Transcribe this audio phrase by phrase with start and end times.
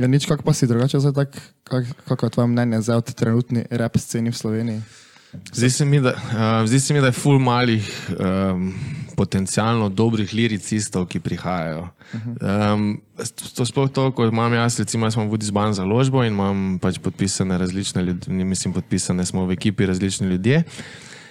[0.00, 1.36] Ja, nič, kako pa si drugače zdaj tak,
[1.68, 4.80] kak, kako je tvoje mnenje zdaj o trenutni rap sceni v Sloveniji?
[5.52, 7.84] Zdi se mi, da, uh, zdi se mi, da je ful malih
[8.18, 8.72] um,
[9.16, 11.84] potencialno dobrih liricistov, ki prihajajo.
[12.40, 12.98] Um,
[13.54, 16.78] to sploh to, ko imam jaz, recimo, jaz imam vodi zban za ložbo in imam
[16.82, 20.64] pač podpisane različne ljudi, mislim, podpisane smo v ekipi različni ljudje.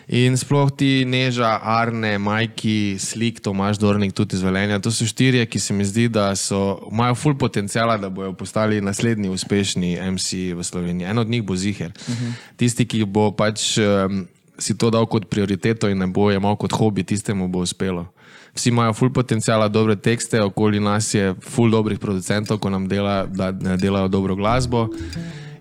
[0.10, 4.80] In sploh ti Neža, Arne, Majki, Slik, Tomaš Dornik, tudi iz Velenja.
[4.82, 8.82] To so štirje, ki se mi zdi, da so, imajo full potencijala, da bodo postali
[8.82, 11.06] naslednji uspešni MC v Sloveniji.
[11.14, 11.94] En od njih bo Ziger.
[11.94, 12.34] Uh -huh.
[12.58, 14.26] Tisti, ki bo pač um,
[14.58, 18.08] si to dal kot prioriteto in ne bo imel kot hobi, tistemu bo uspelo.
[18.56, 23.26] Vsi imajo full potencijala, dobre tekste, okoli nas je full dobrih producentov, ko nam dela,
[23.26, 24.90] da, delajo dobro glasbo.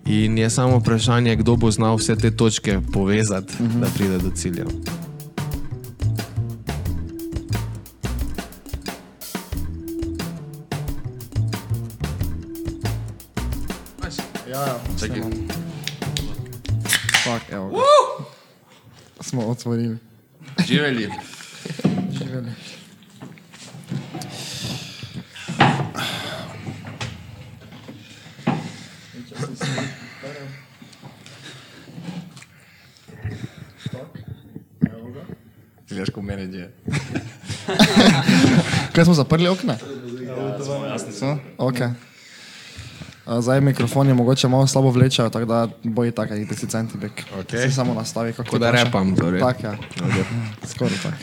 [0.05, 3.79] In je samo vprašanje, kdo bo znal vse te točke povezati, uh -huh.
[3.79, 4.65] da pride do cilja.
[14.49, 15.21] Ja, ja, Čakaj.
[17.23, 17.69] Fak, evo.
[17.69, 17.77] ga.
[19.21, 19.97] Smo otvorili.
[20.67, 21.09] Živeli.
[22.11, 22.51] Živeli.
[35.89, 36.71] Gledaš, ko meni je.
[38.93, 39.77] Kaj smo zaprli okna?
[41.11, 41.37] So?
[41.57, 41.89] Okay.
[43.39, 47.11] Zdaj mikrofon je mogoče malo slabo vlečejo, tako da boji tako, da si centibek.
[47.39, 47.61] Okej.
[47.61, 49.39] Si samo nastavi, kako Kot da repam, torej.
[49.39, 49.77] Tak, ja.
[50.65, 51.17] Skoraj tako.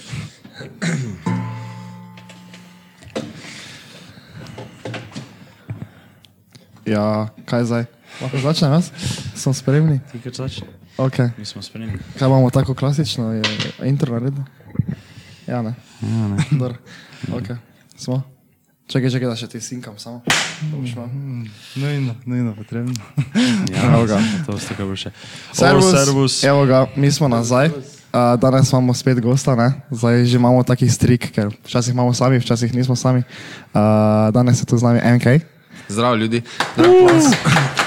[6.86, 7.84] Ja, kaj zdaj?
[8.22, 8.90] Lahko začnem jaz?
[9.34, 10.00] Sem spremni?
[10.12, 10.85] Ti kaj začne?
[10.96, 11.28] Okay.
[11.38, 11.98] Mi smo spremni.
[12.18, 13.42] Kaj imamo tako klasično, je
[13.84, 14.44] intro naredil?
[15.46, 15.74] Ja, ne.
[16.02, 16.36] Ja, ne.
[16.60, 16.76] Dobro.
[17.28, 17.56] Okay.
[17.96, 18.22] Smo.
[18.86, 20.22] Čakaj, čakaj, da še ti sinkam samo.
[20.62, 21.08] Imel.
[21.76, 22.94] Nujno, nujno potrebno.
[23.74, 24.20] Ja, Evo ga.
[24.46, 25.10] To ste bo še.
[25.52, 25.90] Servus.
[25.90, 26.34] Servus.
[26.46, 27.68] Evo ga, mi smo nazaj.
[28.16, 29.74] Uh, danes imamo spet gosta, ne?
[29.90, 33.20] zdaj že imamo taki strik, ker včasih imamo sami, včasih nismo sami.
[33.74, 35.55] Uh, danes je tu z nami MK.
[35.88, 36.42] Zdravo, ljudi.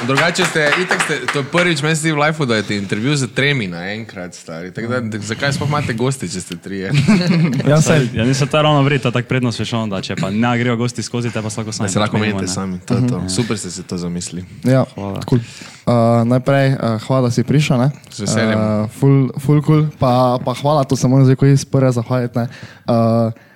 [0.07, 3.15] Drugače ste, itak ste, to je prvič meni se zdi v lifeu, da je intervju
[3.15, 4.71] z tremi naenkrat, stari.
[4.73, 6.91] Tako da, zakaj sploh imate gosti, če ste trije?
[7.69, 8.17] Ja, Saj, se.
[8.17, 11.03] ja, nisem ta ravno vrita, tako prednost veš, ono, da če pa ne grejo gosti
[11.03, 11.87] skozi, te pa se lahko sami.
[11.87, 12.79] Da se lahko menite sami.
[12.85, 13.21] To, je to.
[13.29, 14.45] Super ste si to zamislili.
[14.63, 15.19] Ja, Hvala.
[15.29, 15.41] cool.
[15.85, 17.77] uh, najprej uh, hvala, da si prišel.
[17.77, 17.91] ne.
[18.11, 18.59] Z veseljem.
[18.59, 19.85] Uh, ful, ful cool.
[19.99, 22.39] pa, pa hvala, to se moram zdaj kot iz prve zahvaliti.
[22.39, 22.47] ne.
[22.87, 23.48] Uh,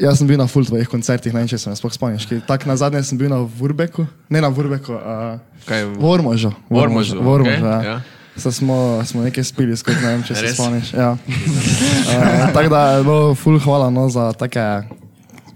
[0.00, 2.24] jaz sem bil na ful tvojih koncertih, ne vem, če se me sploh spomniš.
[2.24, 6.50] ki- Tak na zadnje sem bil na Vurbeku, ne na Vurbeku, uh, Kaj, v Ormožu.
[6.66, 7.82] v Ormožu, v Ormožu, okej, ja.
[7.82, 7.98] ja.
[8.32, 10.54] Saj smo, smo nekaj spili, skupaj, ne vem, če se Res?
[10.54, 10.94] spomniš.
[10.94, 11.10] Ja.
[11.12, 14.88] Uh, tako da, no, ful hvala no, za take,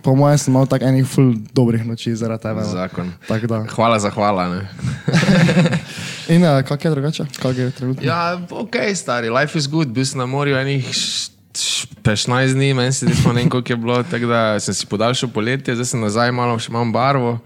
[0.03, 2.60] po mojem sem imel tako enih ful dobrih noči zaradi tebe.
[2.60, 2.69] no.
[2.69, 3.09] Zakon.
[3.25, 3.65] Tako.
[3.72, 4.49] Hvala za hvala.
[4.50, 4.60] Ne?
[6.34, 7.25] In uh, kak je drugače?
[7.37, 8.03] Kak je trenutno?
[8.03, 9.88] Ja, ok, stari, life is good.
[9.88, 10.84] Bil sem na morju enih
[12.03, 15.28] 15 dni, meni se zdi, ne vem, koliko je bilo, tako da sem si podaljšal
[15.28, 17.38] poletje, zdaj sem nazaj, malo še imam barvo.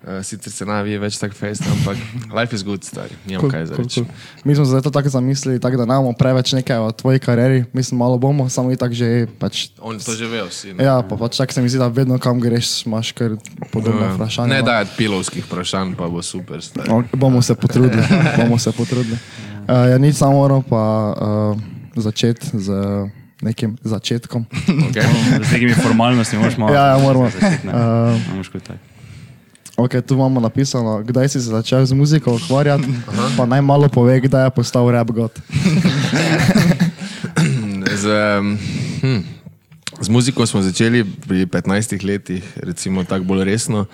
[0.00, 1.98] Uh, sicer se navi več tak fest, ampak
[2.32, 4.00] life is good, stari, nimam Cool, kaj za cool, reči.
[4.00, 4.46] cool.
[4.48, 7.66] Mi smo zdaj to tako zamislili, tako da ne bomo preveč nekaj o tvoji karieri,
[7.72, 9.28] mislim, malo bomo, samo itak že.
[9.36, 10.72] Pač, On to že ve vsi.
[10.72, 10.80] ne?
[10.80, 13.36] ja, pa pač tako se mi zdi, da vedno kam greš, imaš kar
[13.68, 14.14] podobne Ja.
[14.16, 14.48] vprašanja.
[14.48, 14.66] Ne no.
[14.66, 16.64] dajati pilovskih vprašanj, pa bo super.
[16.64, 16.88] stari.
[16.88, 18.00] O, bomo se potrudili,
[18.40, 19.20] bomo se potrudili.
[19.68, 20.82] Uh, ja, nič samo moramo pa
[21.12, 21.60] uh,
[21.92, 22.72] začeti z
[23.42, 24.46] nekim začetkom.
[24.90, 25.04] Okay.
[25.44, 26.74] Z nekimi formalnostmi moraš malo.
[26.74, 27.26] Ja, ja, moramo.
[27.26, 27.32] Uh,
[29.76, 32.84] okay, tu imamo napisano, kdaj si se začel z muziko ukvarjati,
[33.36, 35.32] pa naj malo pove, kdaj je postal rap god.
[38.00, 38.06] Z,
[38.38, 38.58] um,
[39.00, 39.20] hm,
[40.00, 43.84] z muziko smo začeli pri 15 letih, recimo tako bolj resno.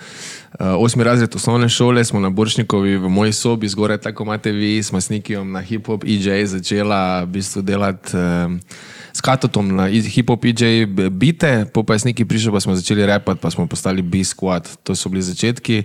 [0.59, 4.83] Uh, osmi razred osnovne šole smo na Boršnikovi v moji sobi, zgoraj tako imate vi,
[4.83, 8.15] s Masnikijem na hip-hop EJ začela v bistvu delati.
[8.15, 8.59] Um,
[9.17, 13.01] S Katotom na i- hip-hop EJ bite, po pa je sniki prišel, pa smo začeli
[13.01, 14.69] repati, pa smo postali B-squad.
[14.83, 15.81] To so bili začetki.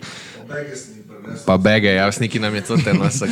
[1.46, 3.24] Pa bege, ja, sniki nam je to te nosa.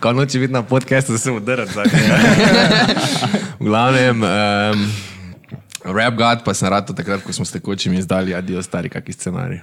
[0.00, 1.62] Ko noči videti na podkastu, da se mu drži.
[3.60, 4.92] V glavnem, um,
[5.84, 9.60] rap god pa sem rad takrat, ko smo s tekočimi izdali adijo stari kaki scenarij.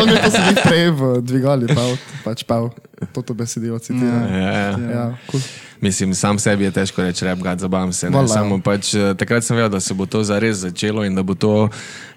[0.00, 2.70] On je to se jih prej v dvigali, pev, pač pev,
[3.12, 4.26] to besedilo citira.
[4.30, 5.42] Ja, Ja, cool.
[5.80, 8.08] Mislim, sam sebi je težko reči, rap god, zabavam se.
[8.08, 8.34] Valjda, ja.
[8.40, 11.34] Samo pač, eh, takrat sem vedel, da se bo to zares začelo in da, bo
[11.34, 11.68] to,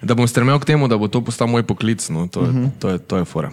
[0.02, 2.08] da bom stremel k temu, da bo to postal moj poklic.
[2.08, 2.28] No.
[2.32, 2.70] To, uh -huh.
[2.78, 3.50] to, je, to je fora.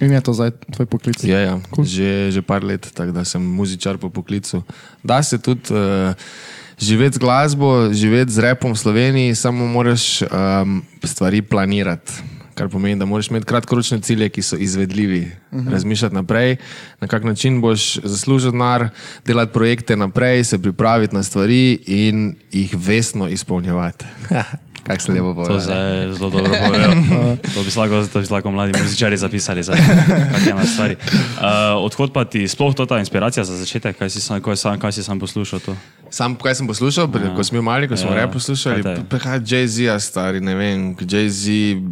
[0.00, 1.24] In je to zdaj tvoj poklic.
[1.24, 1.60] Ja, ja.
[1.74, 1.84] Cool.
[1.84, 4.62] Že, že par let, tako da sem muzičar po poklicu.
[5.02, 6.14] Da se tudi uh,
[6.80, 12.12] živeti z glasbo, živeti z repom v Sloveniji, samo moraš um, stvari planirati.
[12.54, 15.70] kar pomeni, da moraš imeti kratkoročne cilje, ki so izvedljivi, uh -huh.
[15.72, 16.56] razmišljati naprej,
[17.00, 18.88] na kak način boš zaslužil denar,
[19.26, 24.04] delati projekte naprej, se pripraviti na stvari in jih vestno izpolnjevati.
[24.82, 25.76] Kako se lepo To povedal.
[25.76, 26.92] je zelo dobro povedal.
[27.54, 29.74] To bi lahko, to bi lahko mladi muzičari zapisali za
[30.42, 30.96] ena stvari.
[31.36, 31.44] Uh,
[31.78, 34.92] odhod pa ti sploh to ta inspiracija za začetek, kaj si sam, kaj sam, kaj
[34.92, 35.76] si sam poslušal to?
[36.10, 37.34] Sam, kaj sem poslušal, ja.
[37.36, 38.14] ko smo bili mali, ko smo Ja.
[38.16, 38.82] rep poslušali,
[39.12, 41.46] Kaj Jay-Z, stari, ne vem, Jay-Z,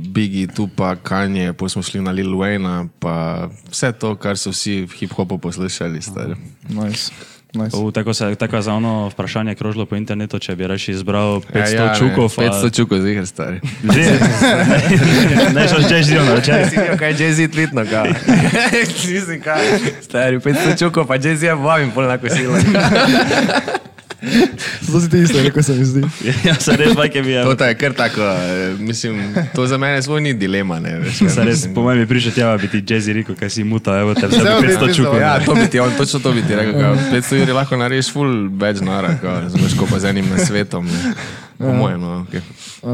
[0.09, 4.83] Biggie, Tupac, Kanye, potem smo šli na Lil Wayne, pa vse to, kar so vsi
[4.83, 6.35] v hip-hopu poslušali, stari.
[6.69, 7.13] Nice.
[7.55, 7.77] Nice.
[7.77, 11.41] U, tako, se, tako je za ono vprašanje krožilo po internetu, če bi reči izbral
[11.41, 12.33] 500 ja, čukov.
[12.39, 13.61] Ne, 500 čukov, zihar, stari.
[13.95, 14.05] Že,
[15.55, 16.69] ne, šel že na večer.
[16.69, 18.13] Si videl, kaj je Jay-Z tvitno, kaj?
[19.09, 19.65] Mislim, kaj.
[20.01, 22.57] Stari, 500 čukov, pa Jay-Z je vabim, pol enako silo.
[24.87, 26.03] To si ti isto, rekel se mi zdi.
[26.45, 27.45] Ja, se res, bajke bi je.
[27.47, 29.15] To je kar tako, eh, mislim,
[29.55, 31.19] to za mene svoj ni dilema, ne veš.
[31.19, 34.15] kaj Se res, po mojem, prišel tja, bi ti Jazzy rekel, kaj si muta, evo
[34.15, 35.21] te Zdaj bi 500 čukov.
[35.21, 36.75] Ja, to bi ti, on točno to bi ti rekel.
[36.75, 39.15] kao, 500 juri lahko narediš full več nara,
[39.49, 40.87] znaš, ko pa z enim nasvetom.
[40.87, 41.15] Ne.
[41.59, 42.43] Po mojem, no, okay.
[42.83, 42.91] Uh,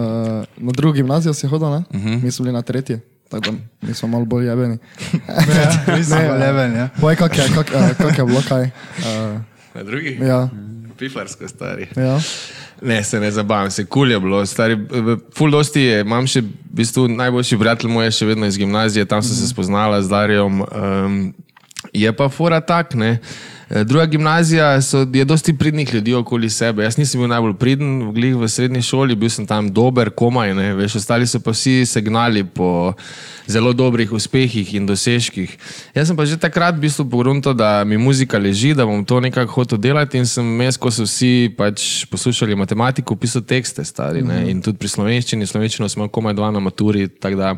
[0.59, 1.83] na drugo gimnazijo si hodil, ne?
[1.89, 2.09] Uh Mhm.
[2.11, 2.23] -huh.
[2.23, 2.97] Mi smo bili na tretji,
[3.29, 4.79] tako da mi smo malo bolj jebeni.
[5.29, 5.29] Ja,
[5.89, 6.89] Ne, da je leven, ja.
[7.01, 8.63] Povej, kak je, kak, uh, kak je bilo kaj.
[8.63, 9.41] Uh,
[9.75, 10.19] Na drugi?
[10.23, 10.49] ja,
[10.99, 11.89] Pifarsko stari.
[11.97, 12.19] ja.
[12.83, 14.47] Ne, se ne zabavam, se kul je bilo.
[14.47, 14.77] Stari,
[15.37, 19.07] ful dosti je, imam še, v bistvu najboljši prijatelj moj je še vedno iz gimnazije,
[19.09, 20.61] tam sem se spoznala z Darjem.
[20.61, 21.19] Um,
[21.93, 23.19] je pa fora tak, ne.
[23.19, 26.85] Eh, Druga gimnazija so, je dosti pridnih ljudi okoli sebe.
[26.85, 30.75] Jaz nisem bil najbolj priden, glih v srednji šoli, bil sem tam dober, komaj, ne,
[30.75, 32.93] veš, ostali so pa vsi signali po
[33.47, 35.57] zelo dobrih uspehih in dosežkih.
[35.95, 39.21] Jaz sem pa že takrat v bistvu pogrunto, da mi muzika leži, da bom to
[39.21, 44.23] nekako hotel delati in sem jaz, ko so vsi pač poslušali matematiko, pisal tekste stari.
[44.23, 44.45] Ne?
[44.51, 47.57] In tudi pri slovenščini, slovenščino smo komaj dva na maturi, tako da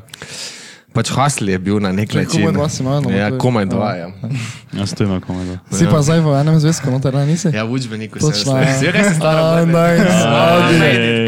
[0.97, 2.41] pač hasl je bil na nek način.
[2.41, 4.09] komaj dva si imel na Ja, komaj dva, ja.
[4.73, 5.59] Jaz tu imam komaj.
[5.71, 7.53] Si pa zdaj v enem zvezku, noter ne nisi?
[7.53, 8.57] Ja, v učbeniku sem Točno.
[8.57, 8.73] se.
[8.73, 9.67] Vse, kaj se A, stara.
[10.73, 11.27] nice.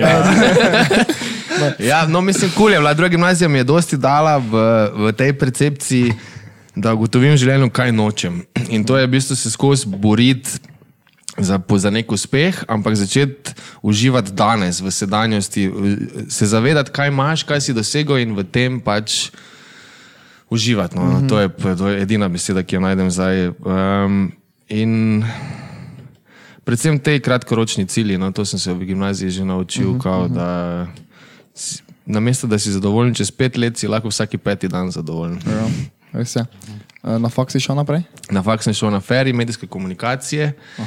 [1.79, 2.95] Ja, no, mislim, kul je bila.
[2.95, 4.53] Druga gimnazija mi je dosti dala v,
[4.95, 6.13] v tej percepciji,
[6.77, 8.43] da ugotovim življenju, kaj nočem.
[8.71, 10.61] In to je v bistvu se skozi boriti
[11.39, 15.67] za, za nek uspeh, ampak začeti uživati danes, v sedanjosti,
[16.31, 19.31] se zavedati, kaj imaš, kaj si dosegel in v tem pač
[20.51, 20.97] uživati.
[20.97, 21.05] No.
[21.05, 21.29] Mm -hmm.
[21.29, 23.49] to, je, to je edina beseda, ki jo najdem zdaj.
[23.49, 24.33] Um,
[24.69, 25.25] in
[26.65, 30.29] predvsem te kratkoročni cilji, no, to sem se v gimnaziji že naučil, uh -huh, kao,
[30.29, 30.87] da
[31.55, 35.39] si, namesto da si zadovoljen čez pet let, si lahko vsaki peti dan zadovoljen.
[35.47, 35.69] Ja,
[36.13, 36.45] res je.
[37.03, 38.03] Uh, na faks si šel naprej?
[38.31, 40.87] Na faks sem šel na feri medijske komunikacije, uh,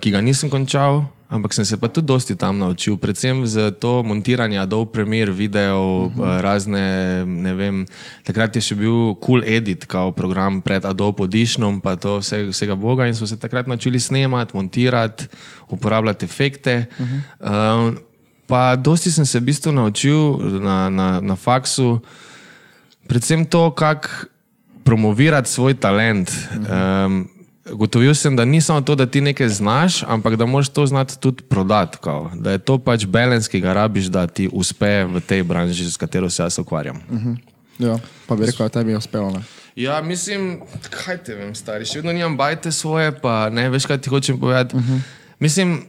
[0.00, 4.02] ki ga nisem končal, ampak sem se pa tudi dosti tam naučil, predvsem za to
[4.02, 6.40] montiranje Adobe Premiere videov, uh -huh.
[6.40, 7.86] razne, ne vem,
[8.24, 12.74] takrat je še bil Cool Edit, kao program pred Adobe Auditionom, pa to vse, vsega
[12.74, 15.26] boga in smo se takrat naučili snemati, montirati,
[15.68, 16.86] uporabljati efekte.
[16.98, 17.88] Uh -huh.
[17.88, 17.94] uh,
[18.46, 22.00] pa dosti sem se v bistvu naučil na, na, na faksu,
[23.08, 24.08] predvsem to, kako
[24.84, 26.32] promovirati svoj talent.
[26.56, 27.28] Um,
[27.72, 31.18] Gotovil sem, da ni samo to, da ti nekaj znaš, ampak da moraš to znati
[31.20, 31.98] tudi prodati.
[32.00, 32.30] Kao.
[32.34, 35.96] Da je to pač balans, ki ga rabiš, da ti uspe v tej branži, s
[35.96, 36.96] katero se jaz ukvarjam.
[37.10, 37.36] Uh -huh.
[37.78, 39.30] Ja, pa bi rekel, da tebi je uspelo.
[39.30, 39.42] Ne?
[39.76, 40.60] Ja, mislim,
[40.90, 44.40] kaj te vem, stari, še vedno nimam bajte svoje, pa ne veš, kaj ti hočem
[44.40, 44.76] povedati.
[44.76, 45.00] Uh -huh.
[45.38, 45.84] Mislim,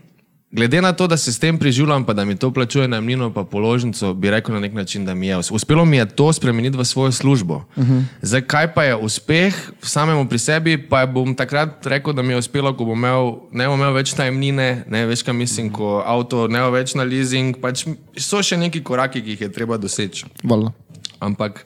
[0.51, 3.43] glede na to, da se s tem preživljam, pa da mi to plačuje najmnino, pa
[3.43, 6.77] položnico, bi rekel na nek način, da mi je us- uspelo mi je to spremeniti
[6.77, 7.55] v svojo službo.
[7.75, 8.03] Uh -huh.
[8.21, 12.37] Zdaj, kaj pa je uspeh samemu pri sebi, pa bom takrat rekel, da mi je
[12.37, 16.47] uspelo, ko bom imel, ne bom imel več najmnine, ne veš, kaj mislim, ko avto
[16.47, 17.85] ne bo več na leasing, pač
[18.17, 20.25] so še neki koraki, ki jih je treba doseči.
[20.43, 20.71] Valjda.
[21.19, 21.65] Ampak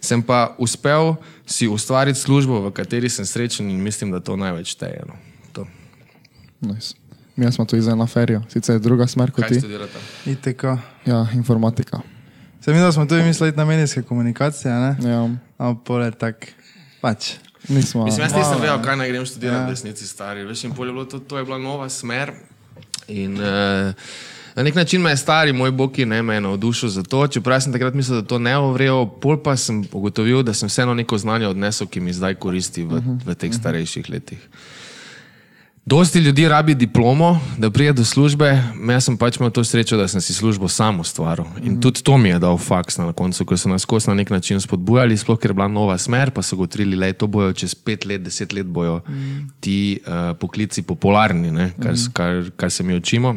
[0.00, 1.14] sem pa uspel
[1.46, 5.02] si ustvariti službo, v kateri sem srečen in mislim, da to največ šteje.
[5.06, 5.14] No.
[5.52, 5.66] To.
[6.60, 6.94] Nice.
[7.36, 9.66] Mi smo tu zdaj na ferijo, sicer je druga smer kot Kaj ti.
[10.26, 10.64] ITK.
[11.04, 12.00] Ja, informatika.
[12.60, 14.96] Se mi, da smo tudi mislili na medijske komunikacije, ne?
[15.02, 16.46] Ja, Ampak pole tak,
[17.00, 17.32] pač.
[17.68, 18.04] nismo.
[18.04, 19.66] Mislim, jaz nisem vedel, kaj naj grem študirati Ja.
[19.66, 20.44] v resnici stari.
[20.44, 22.32] Veš, in pol je bilo to, to je bila nova smer.
[23.08, 23.92] In, uh,
[24.54, 27.60] na nek način me je stari, moj boki, ne me je navdušil za to, čeprav
[27.60, 31.18] sem takrat mislil, da to ne ovrejo, pol pa sem ugotovil, da sem vseeno neko
[31.18, 34.40] znanje odnesel, ki mi zdaj koristi v, v teh starejših letih.
[35.86, 38.46] Dosti ljudi rabi diplomo, da pride do službe,
[38.88, 41.44] jaz sem pač imel to srečo, da sem si službo sam ustvaril.
[41.62, 44.30] In tudi to mi je dal faks na koncu, ko so nas skozi na nek
[44.32, 47.74] način spodbujali, sploh ker je bila nova smer, pa so govorili, da to bojo čez
[47.74, 49.00] pet let, deset let bojo
[49.60, 53.34] ti uh, poklici popularni, ne, kar, s- kar, kar se mi učimo.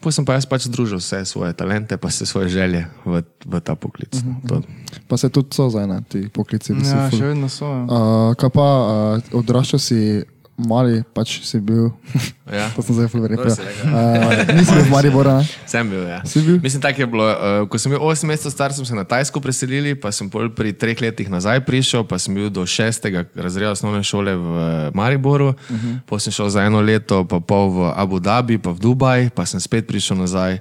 [0.00, 3.60] Potem sem pa jaz pač združil vse svoje talente, pa vse svoje želje v, v
[3.60, 4.12] ta poklic.
[4.16, 4.62] Uh -huh.
[5.08, 6.72] Pa se tudi so zdaj na ti poklici.
[6.72, 7.64] Ja, še vedno so.
[7.64, 7.82] ja.
[7.84, 8.68] Uh, kaj pa
[9.16, 10.24] uh, odraščal si
[10.68, 11.90] mali, pač si bil.
[12.50, 12.66] Ja.
[12.74, 13.46] to sem zdaj rekel.
[13.46, 15.38] Uh, nisi bil v Mariboru?
[15.70, 16.18] Sem bil, ja.
[16.26, 16.58] Si bil?
[16.58, 17.22] Mislim, tako je bilo.
[17.30, 20.50] Uh, ko sem bil 8 mesecev star, sem se na Tajsko preselili, pa sem pol
[20.50, 24.90] pri treh letih nazaj prišel, pa sem bil do šestega razreda osnovne šole v eh,
[24.98, 26.02] Mariboru, uh -huh.
[26.10, 29.46] potem sem šel za eno leto, pa pol v Abu Dhabi, pa v Dubaj, pa
[29.46, 30.58] sem spet prišel nazaj.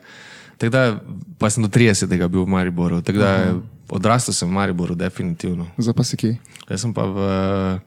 [0.57, 0.99] Tako Da,
[1.39, 2.05] pa sem do 30.
[2.29, 3.01] bil v Mariboru.
[3.01, 3.61] Tako Da, uh -huh.
[3.89, 5.67] Odrastel sem v Mariboru, definitivno.
[5.77, 6.37] Zdaj pa si ki.
[6.69, 7.79] Jaz sem pa v eh,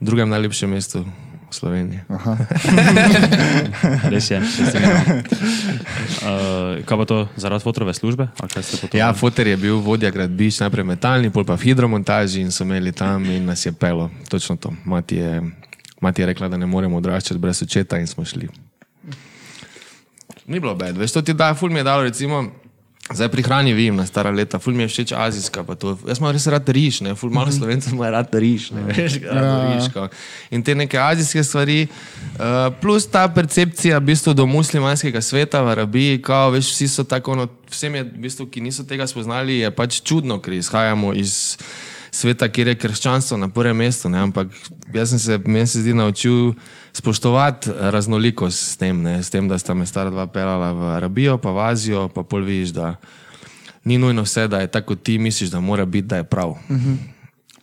[0.00, 1.06] drugem najlepšem mestu
[1.54, 2.02] v Sloveniji.
[2.10, 2.34] Aha.
[4.12, 4.38] Res je.
[4.42, 4.46] Uh,
[6.86, 8.26] kaj pa to zaradi fotorove službe?
[8.90, 12.90] Ja, Foter je bil vodja gradbišč, najprej metalni, pol pa v hidromontaži in so imeli
[12.90, 14.10] tam in nas je pelo.
[14.26, 14.74] Točno to.
[14.82, 15.38] Mati je,
[16.02, 18.50] mati je rekla, da ne moremo odraščati brez očeta in smo šli.
[20.50, 22.50] Ni bilo bed, veš, to ti da, ful mi je dalo, recimo,
[23.12, 26.18] zdaj pri hrani vim na stara leta, ful mi je všeč azijska, pa to, jaz
[26.18, 29.90] imam res rad riž, ne, ful malo slovencev ima rad riž, ne, veš, rad riž,
[29.92, 30.08] kao.
[30.50, 35.74] In te neke azijske stvari, uh, plus ta percepcija v bistvu do muslimanskega sveta v
[35.76, 39.60] Arabiji, kao, veš, vsi so tako, no, vsem je, v bistvu, ki niso tega spoznali,
[39.60, 41.58] je pač čudno, ker izhajamo iz
[42.14, 44.08] sveta, kjer je krščanstvo na prvem mestu.
[44.08, 44.22] Ne?
[44.22, 44.54] Ampak
[44.94, 46.54] jaz sem se, meni se zdi, naučil
[46.92, 49.18] spoštovati raznolikost s tem, ne?
[49.22, 52.46] s tem, da sta me stara dva pelala v Arabijo, pa v Azijo, pa pol
[52.46, 52.94] vidiš, da
[53.84, 56.54] ni nujno vse, da je tako, kot ti misliš, da mora biti, da je prav.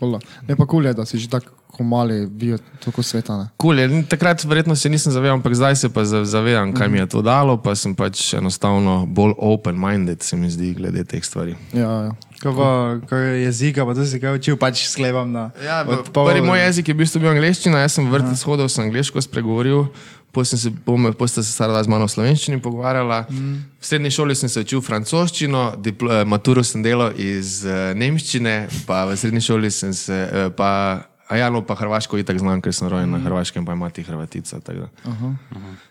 [0.01, 0.19] Hola.
[0.47, 3.37] Ne pa kul je, da si že tako mali bil toliko sveta.
[3.37, 3.45] Ne?
[3.61, 4.03] Cool je.
[4.11, 7.21] Takrat verjetno se nisem zavedal, ampak zdaj se pa za- zavedam, kaj mi je to
[7.21, 11.55] dalo, pa sem pač enostavno bolj open-minded, se mi zdi, glede teh stvari.
[11.73, 12.11] Ja, ja.
[12.41, 15.51] Ko pa ko je jezika, pa to si kaj učil, pač sklepam na.
[15.61, 16.25] Ja, od pol...
[16.25, 19.21] Prvi moj jezik je v bistvu bil angliščina, jaz sem v vrtec hodil, sem angliško
[19.21, 19.85] spregovoril,
[20.33, 23.27] potem sem se, potem sta se stara z mano v slovenščini pogovarjala.
[23.29, 23.61] Mm.
[23.77, 29.05] V srednji šoli sem se učil francoščino, eh, maturo sem delal iz uh, nemščine, pa
[29.05, 32.73] v srednji šoli sem se, uh, pa, a ja, no, pa hrvaško itak znam, ker
[32.75, 33.15] sem rojen mm.
[33.15, 34.59] na hrvaškem, pa ima ti hrvatica.
[34.59, 35.11] tako da.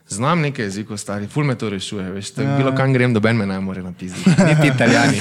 [0.09, 2.57] Znam nekaj jezikov, stari, ful me to rešuje, veš, tako, ja.
[2.59, 5.21] bilo kam grem, doben me ne more napisati, niti italijani.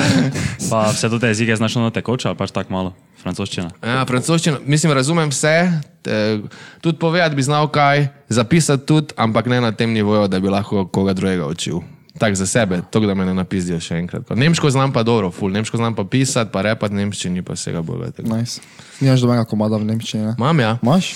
[0.70, 2.94] Pa vse to te jezike znaš na tekoče ali pač tako malo?
[3.22, 3.70] Francoščina.
[3.82, 5.54] Ja, francoščina, mislim, razumem vse,
[6.02, 6.40] te,
[6.80, 10.88] tudi povedati bi znal kaj, zapisati tudi, ampak ne na tem nivoju, da bi lahko
[10.88, 11.84] koga drugega učil.
[12.18, 14.30] Tako za sebe, to da me ne napizdijo še enkrat.
[14.30, 18.12] Nemško znam pa dobro, ful, nemško znam pa pisati, pa repati nemščini, pa vsega bolj.
[18.22, 18.62] Nice.
[19.00, 20.34] Nimaš dobenega komada v Nemčiji, ne?
[20.38, 20.76] Imam ja.
[20.82, 21.14] Imaš?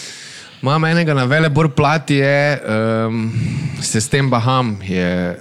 [0.62, 2.58] Imam enega na velebor plati, je
[3.06, 3.30] um,
[3.82, 5.38] Sistem Baham, je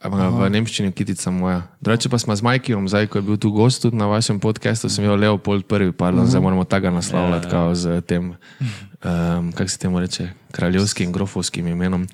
[0.00, 0.30] Aha.
[0.30, 1.62] v nemščini kitica moja.
[1.84, 4.88] Drugače pa smo z Majkijem, zdaj ko je bil tu gost tudi na vašem podkastu,
[4.88, 7.74] sem imel Leopold prvi, pardon, zdaj moramo tega naslavljati ja, ja.
[7.74, 12.08] z tem, um, kako se temu reče, kraljevskim, grofovskim imenom.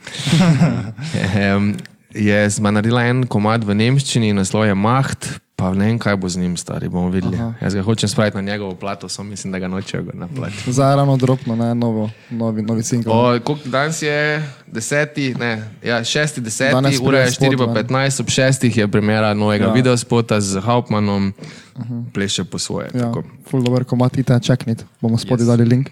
[1.54, 1.76] um,
[2.14, 6.42] je naredila en komad v nemščini, naslov je Macht, pa ne vem, kaj bo z
[6.42, 7.37] njim stari, bomo videli.
[7.37, 7.54] Aha.
[7.62, 10.73] Jaz ga hočem spraviti na njegovo plato, samo mislim, da ga nočejo na plati.
[10.73, 13.12] Zdaj ravno dropno, ne, novo, novi, novi single.
[13.12, 17.66] O, koliko danes je, deseti, ne, ja, šesti, deseti, Danes ura je prvi 4 spot,
[17.66, 18.09] pa ne.
[18.09, 19.73] 15, ob šestih je premjera novega ja.
[19.73, 21.33] videospota z Hauptmannom,
[21.76, 22.04] uh -huh.
[22.14, 22.90] pleše po svoje.
[22.94, 23.23] Ja, tako.
[23.50, 25.49] full dober komat, ite čeknit, bomo spodaj yes.
[25.49, 25.90] dali link.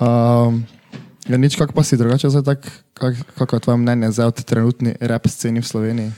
[0.00, 0.66] Um,
[1.28, 4.30] ja, nič, kako pa si drugače zdaj tak, kak, kako je tvoje mnenje zdaj o
[4.30, 6.12] trenutni rap sceni v Sloveniji?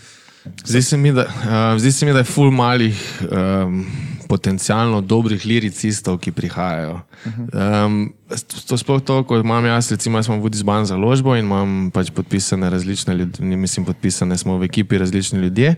[0.64, 2.98] Zdi se mi, da, uh, zdi se mi, da je ful malih
[3.30, 3.86] um,
[4.28, 7.00] potencialno dobrih liricistov, ki prihajajo.
[7.26, 8.14] Um,
[8.66, 12.10] to sploh to, ko imam jaz, recimo, jaz imam Vudi zban založbo in imam pač
[12.14, 15.74] podpisane različne ljudi, mislim, podpisane smo v ekipi različni ljudje.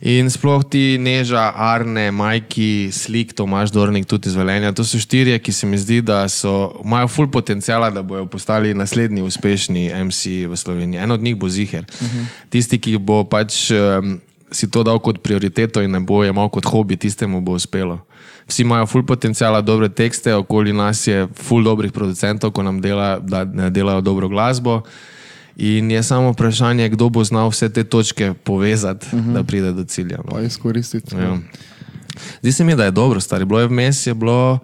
[0.00, 4.72] In sploh ti Neža, Arne, Majki, Slik, Tomaš Dornik, tudi iz Velenja.
[4.76, 8.74] To so štirje, ki se mi zdi, da so, imajo full potencijala, da bodo postali
[8.74, 11.00] naslednji uspešni MC v Sloveniji.
[11.00, 11.84] En od njih bo Ziher.
[11.88, 12.24] Uh -huh.
[12.50, 16.64] Tisti, ki bo pač um, si to dal kot prioriteto in ne bo jemal kot
[16.64, 18.00] hobi, tistemu bo uspelo.
[18.46, 23.18] Vsi imajo full potencijala, dobre tekste, okoli nas je full dobrih producentov, ko nam dela,
[23.18, 24.82] da, delajo dobro glasbo.
[25.56, 29.32] In je samo vprašanje, kdo bo znal vse te točke povezati, uh -huh.
[29.32, 30.16] da pride do cilja.
[30.16, 30.30] No.
[30.30, 31.16] Pa izkoristiti.
[31.16, 31.38] Ja.
[32.42, 33.44] Zdi se mi, da je dobro, stari.
[33.44, 34.58] Bilo je vmes, je bilo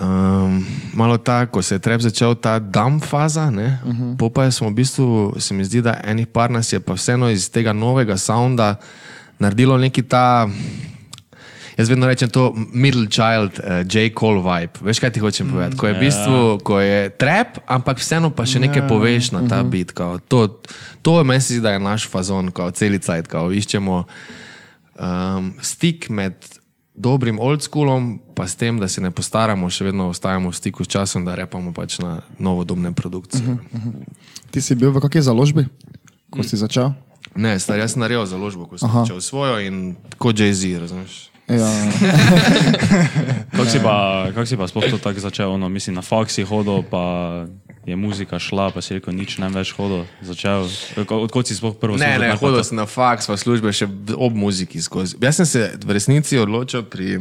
[0.00, 4.16] um, malo tako, ko se je trep začel ta dam faza, uh -huh.
[4.18, 7.30] po pa smo v bistvu, se mi zdi, da enih par nas je pa vseeno
[7.30, 8.76] iz tega novega sounda
[9.38, 10.48] naredilo neki ta.
[11.80, 14.12] Jaz vedno rečem to middle child, uh, J.
[14.12, 14.84] Cole vibe.
[14.84, 15.80] Veš, kaj ti hočem povedati?
[15.80, 19.64] Ko je v bistvu, ko je trap, ampak vseeno pa še nekaj poveš na ta
[19.64, 19.96] bit.
[19.96, 20.60] Kao, to,
[21.00, 26.36] to meni se zdi, da je naš fazon, kao celica, kao iščemo um, stik med
[26.92, 30.84] dobrim old schoolom, pa s tem, da se ne postaramo, še vedno ostajamo v stiku
[30.84, 33.56] s časom, da repamo pač na novodobne produkcije.
[33.56, 34.04] Uh -huh.
[34.50, 35.64] Ti si bil v kakšni založbi?
[36.30, 36.94] ko si začel?
[37.34, 41.29] Ne, star, jaz sem naredil založbo, ko sem začel svojo in kot Jay-Z, razumeš.
[41.50, 41.66] Ja,
[43.50, 43.94] Kako si pa,
[44.34, 45.50] kak si pa sploh to tako začel?
[45.52, 47.02] Ono, mislim, na faksi hodil, pa
[47.86, 50.06] je muzika šla, pa si rekel, nič ne več hodil.
[50.22, 50.64] Začel,
[50.96, 53.90] odkot si sploh prvo Ne, službo ne, najprej hodil sem na faks, pa službe še
[54.16, 55.18] ob muziki skozi.
[55.20, 57.18] Jaz sem se v resnici odločil pri.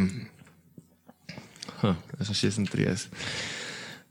[1.82, 3.10] Huh, jaz sem 36.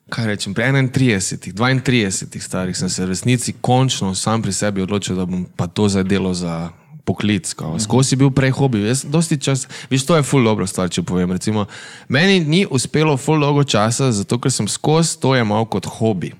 [0.08, 5.16] Kaj rečem, pri 31, 32 starih sem se v resnici končno sam pri sebi odločil,
[5.20, 6.72] da bom pa to za delo za
[7.08, 7.52] poklic.
[7.56, 7.78] kao.
[7.80, 8.84] Skozi si bil prej hobi.
[8.84, 11.32] Jaz dosti čas, viš, to je ful dobro stvar, če povem.
[11.32, 11.64] Recimo,
[12.08, 16.34] meni ni uspelo ful dolgo časa, zato ker sem skozi to jemal kot hobi.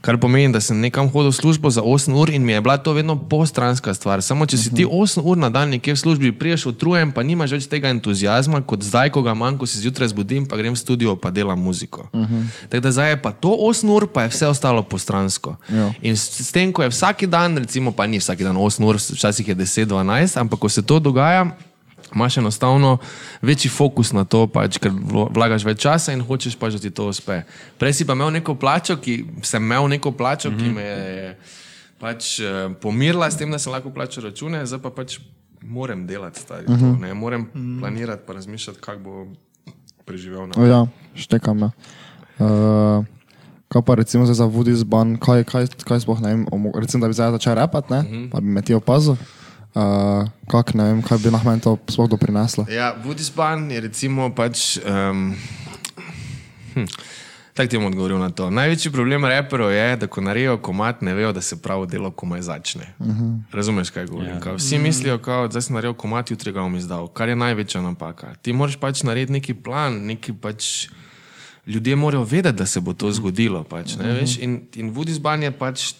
[0.00, 2.76] Kar pomeni, da sem nekam hodil v službo za 8 ur in mi je bila
[2.76, 4.22] to vedno postranska stvar.
[4.22, 7.56] Samo če si ti 8 ur na dan nekje v službi, priješ utrujen, pa nimaš
[7.56, 10.80] več tega entuzijazma, kot zdaj, ko ga manj, ko se zjutraj zbudim, pa grem v
[10.80, 12.08] studio, pa delam muziko.
[12.12, 12.44] Uh -huh.
[12.68, 15.56] Tako da zdaj je pa to 8 ur, pa je vse ostalo postransko.
[15.68, 15.92] Ja.
[16.02, 18.96] In s, s tem, ko je vsak dan, recimo pa ni vsak dan 8 ur,
[18.96, 21.56] včasih je 10-12, ampak ko se to dogaja,
[22.14, 22.98] imaš enostavno
[23.42, 27.08] večji fokus na to, pač, ker vlagaš več časa in hočeš pač, da ti to
[27.12, 27.42] uspe.
[27.78, 30.58] Prej si pa imel neko plačo, ki sem imel neko plačo, mm -hmm.
[30.58, 31.36] ki me je
[31.98, 35.18] pač, eh, pomirila s tem, da sem lahko plačal račune, zdaj pa pač
[35.62, 36.66] moram delati stari.
[36.68, 36.94] Mm -hmm.
[36.94, 37.48] to, ne, moram
[37.80, 39.26] planirati pa razmišljati, kako bo
[40.04, 40.46] preživel.
[40.46, 40.66] Na.
[40.66, 41.58] ja štekam.
[41.58, 41.70] Ja.
[42.38, 43.04] Uh,
[43.68, 47.14] kaj pa recimo za Woodies Ban, kaj, kaj, kaj sploh ne vem, recimo da bi
[47.14, 48.30] zdaj začel repat, ne, uh -huh.
[48.30, 49.16] pa bi me ti opazil.
[49.74, 52.66] Uh, kak ne vem, kaj bi na meni to sploh doprineslo.
[52.70, 54.78] Ja, Budisban je recimo pač.
[54.86, 55.34] Um,
[56.74, 56.86] hm,
[57.54, 58.48] Tako ti bom odgovoril na to.
[58.50, 62.42] Največji problem reperov je, da ko naredijo komat, ne vejo, da se pravo delo komaj
[62.42, 62.94] začne.
[62.98, 63.40] Uh -huh.
[63.52, 64.40] Razumeš, kaj govorim?
[64.40, 64.56] Yeah.
[64.56, 68.34] Vsi mislijo, kao, da si naredil komat, jutri ga bom izdal, kar je največja napaka.
[68.42, 70.88] Ti moraš pač narediti neki plan, neki pač.
[71.66, 73.64] Ljudje morajo vedeti, da se bo to zgodilo.
[73.64, 74.38] Pač, ne, veš?
[74.38, 75.94] in in Budisban je pač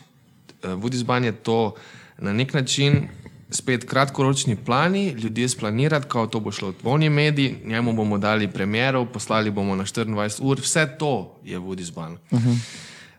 [0.64, 1.75] uh, Budisban je to
[2.19, 3.09] na nek način
[3.55, 8.49] spet kratkoročni plani, ljudje splanirati, kako to bo šlo v polni mediji, njemu bomo dali
[8.49, 12.13] premjero, poslali bomo na 24 ur, vse to je Budisban.
[12.31, 12.59] Uh -huh.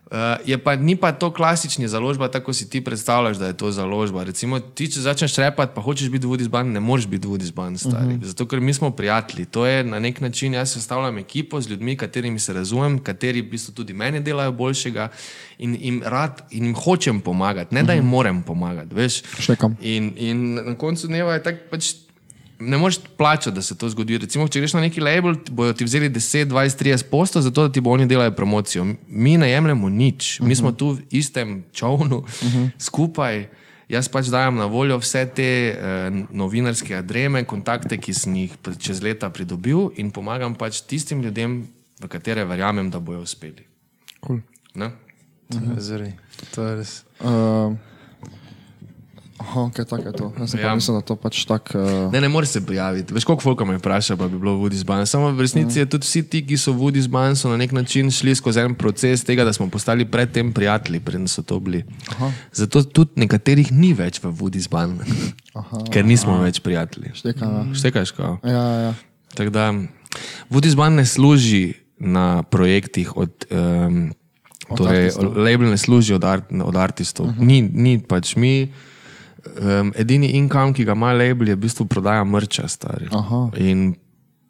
[0.06, 3.70] Uh, je pa ni pa to klasični založba, tako si ti predstavljaš, da je to
[3.74, 4.22] založba.
[4.24, 8.14] Recimo, ti, če začneš repati, pa hočeš biti vodizban, ne moreš biti vodizban, stari.
[8.14, 8.24] Uh -huh.
[8.24, 9.44] Zato, ker mi smo prijatelji.
[9.44, 13.50] To je na nek način, jaz sestavljam ekipo z ljudmi, katerimi se razumem, kateri v
[13.50, 15.08] bistvu tudi meni delajo boljšega
[15.58, 18.94] in jim rad in jim hočem pomagati, ne da jim moram pomagati.
[18.94, 19.22] Veš?
[19.38, 19.76] Štekam.
[19.80, 22.05] In, in na koncu dneva je tako pač.
[22.58, 24.18] Ne moreš plačati, da se to zgodi.
[24.18, 27.66] Recimo, če greš na neki label, ti bodo ti vzeli 10, 20, 30 postov, zato
[27.66, 28.86] da ti bo oni delali promocijo.
[29.08, 32.24] Mi ne jemljemo nič, mi smo tu v istem čovnu,
[32.78, 33.46] skupaj.
[33.88, 38.98] Jaz pač dajem na voljo vse te uh, novinarske adreme, kontakte, ki sem jih čez
[39.02, 41.60] leta pridobil in pomagam pač tistim ljudem,
[42.00, 43.64] v katere verjamem, da bojo uspeli.
[44.26, 44.40] Cool.
[44.74, 44.90] Ne?
[45.52, 46.10] Je zri.
[46.54, 46.92] To je res.
[47.20, 47.76] Uh,
[49.46, 50.32] aha, kaj tako je to.
[50.38, 50.66] Jaz sem ja.
[50.66, 50.74] Ja.
[50.74, 51.78] mislil, da to pač tako.
[51.78, 53.14] Uh, Ne, ne moreš se prijaviti.
[53.14, 55.06] Veš, koliko folka me vpraša, pa bi bilo Woody Zban.
[55.06, 58.10] Samo v resnici je tudi vsi ti, ki so Woody Zban, so na nek način
[58.10, 61.84] šli skozi en proces tega, da smo postali predtem prijatelji, preden so to bili.
[62.16, 62.32] Aha.
[62.52, 64.98] Zato tudi nekaterih ni več v Woody Zban,
[65.92, 66.50] ker nismo aha.
[66.50, 67.14] več prijatelji.
[67.14, 67.64] Štekam, ja.
[67.74, 68.38] Štekaš, kao.
[68.44, 68.94] Ja, ja.
[69.36, 69.70] Tako da
[70.50, 73.46] Woody Zban ne služi na projektih od.
[73.50, 74.12] Um,
[74.66, 77.26] Torej, label ne služi od, art, od artistov.
[77.26, 77.46] Uh -huh.
[77.46, 78.72] ni, ni pač mi.
[79.60, 83.08] Um, edini income, ki ga ima label, je v bistvu prodaja mrča, stari.
[83.12, 83.50] Aha.
[83.62, 83.94] In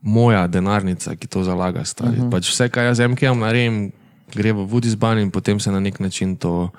[0.03, 2.17] moja denarnica, ki to zalaga, stari.
[2.17, 2.31] Uh -huh.
[2.31, 3.93] pač vse, kar jaz z MKM naredim,
[4.35, 6.71] gre v Woodisban in potem se na nek način to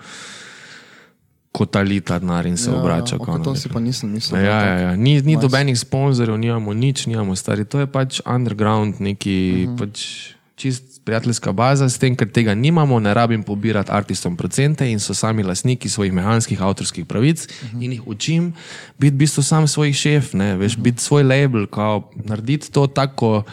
[1.51, 3.15] kotali ta denar in se ja, obrača.
[3.15, 4.41] Ja, okay, na to si pa nisem mislil.
[4.41, 4.95] Ja, da ja, ja.
[4.95, 7.65] Ni, ni dobenih sponzorjev, nimamo nič, nimamo stari.
[7.65, 9.80] To je pač underground, neki uh -huh.
[9.80, 15.00] pač čist prijateljska baza, s tem, ker tega nimamo, ne rabim pobirati artistom procente in
[15.00, 17.84] so sami lastniki svojih mehanskih avtorskih pravic uh -huh.
[17.86, 18.54] in jih učim
[18.98, 20.84] biti v bistvu sam svoj šef, ne, veš, uh -huh.
[20.84, 23.43] biti svoj label, kao narediti to tako.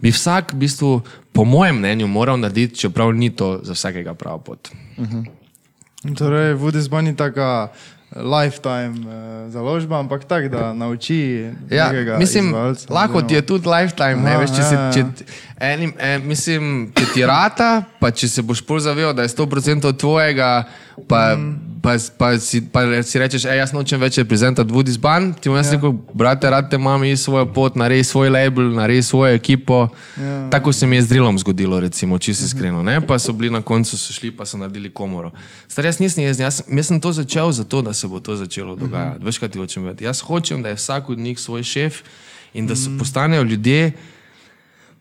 [0.00, 1.00] Bi vsak, v bistvu,
[1.32, 4.68] po mojem mnenju, moral narediti, čeprav ni to za vsakega prava pot.
[6.16, 7.68] Torej, Vodisban je taka
[8.16, 14.16] lifetime uh, založba, ampak tako, da nauči Ja, mislim, izvajalca lahko ti je tudi lifetime.
[14.16, 14.90] Ne, Aha, veš, če, se, ja.
[14.92, 15.04] če,
[15.60, 19.96] enim, en, mislim, če ti rata, pa če se boš bolj zavedal, da je 100%
[19.96, 20.50] tvojega,
[21.08, 21.80] pa, mm.
[21.82, 25.56] pa, pa, si, pa si rečeš, ej, jaz nočem več reprezentati Woody Zban, ti bom
[25.58, 25.78] jaz ja.
[25.78, 29.88] rekel, brate, rad te imam, iz svojo pot, naredi svoj label, naredi svojo ekipo.
[30.20, 30.50] Ja.
[30.50, 32.82] Tako se mi je z Drilom zgodilo, recimo, čisto iskreno.
[32.82, 33.00] Ne?
[33.00, 35.32] Pa so bili na koncu, so šli, pa so naredili komoro.
[35.68, 38.76] Star, jaz nisem jezen, jaz, jaz sem to začel zato, da se bo to začelo
[38.76, 39.16] dogajati.
[39.16, 39.26] Uh -huh.
[39.26, 40.04] Veš, kaj ti hočem vedeti?
[40.04, 42.02] Jaz hočem, da je vsak od njih svoj šef
[42.54, 43.92] in da so, postanejo ljudje.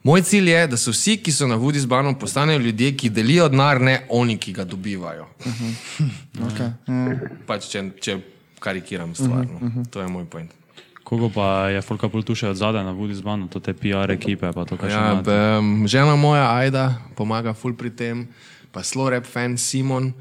[0.04, 3.10] Moj cilj je, da so vsi, ki so na vodi z banom, postanejo ljudje, ki
[3.10, 5.26] delijo denar, ne oni, ki ga dobivajo.
[6.40, 6.72] Okay.
[7.48, 8.16] Pač, če, če
[8.64, 9.44] karikiram stvar.
[9.46, 9.84] No.
[9.92, 10.56] To je moj point.
[11.04, 14.12] Kogo pa je Folka pol tu še od zadaj na Vudi zbanu, to te PR
[14.14, 15.26] ekipe, pa to Ja, imate?
[15.26, 18.28] b, um, žena moja Aida pomaga ful pri tem,
[18.72, 20.14] pa slow rap fan Simon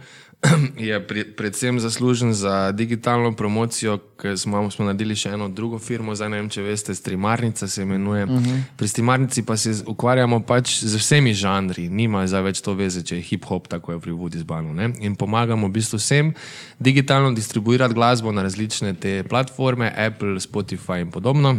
[0.78, 6.14] je pri, predvsem zaslužen za digitalno promocijo, ker smo, smo naredili še eno drugo firmo,
[6.14, 8.24] zdaj ne vem, če veste, Streamarnica se imenuje.
[8.24, 8.60] Uh -huh.
[8.76, 13.16] Pri Streamarnici pa se ukvarjamo pač z vsemi žanri, nima zdaj več to veze, če
[13.16, 14.92] je hip-hop, tako je pri Vudi zbanu.
[15.00, 16.34] In pomagamo v bistvu vsem
[16.78, 21.56] digitalno distribuirati glasbo na različne te platforme, Apple, Spotify in podobno.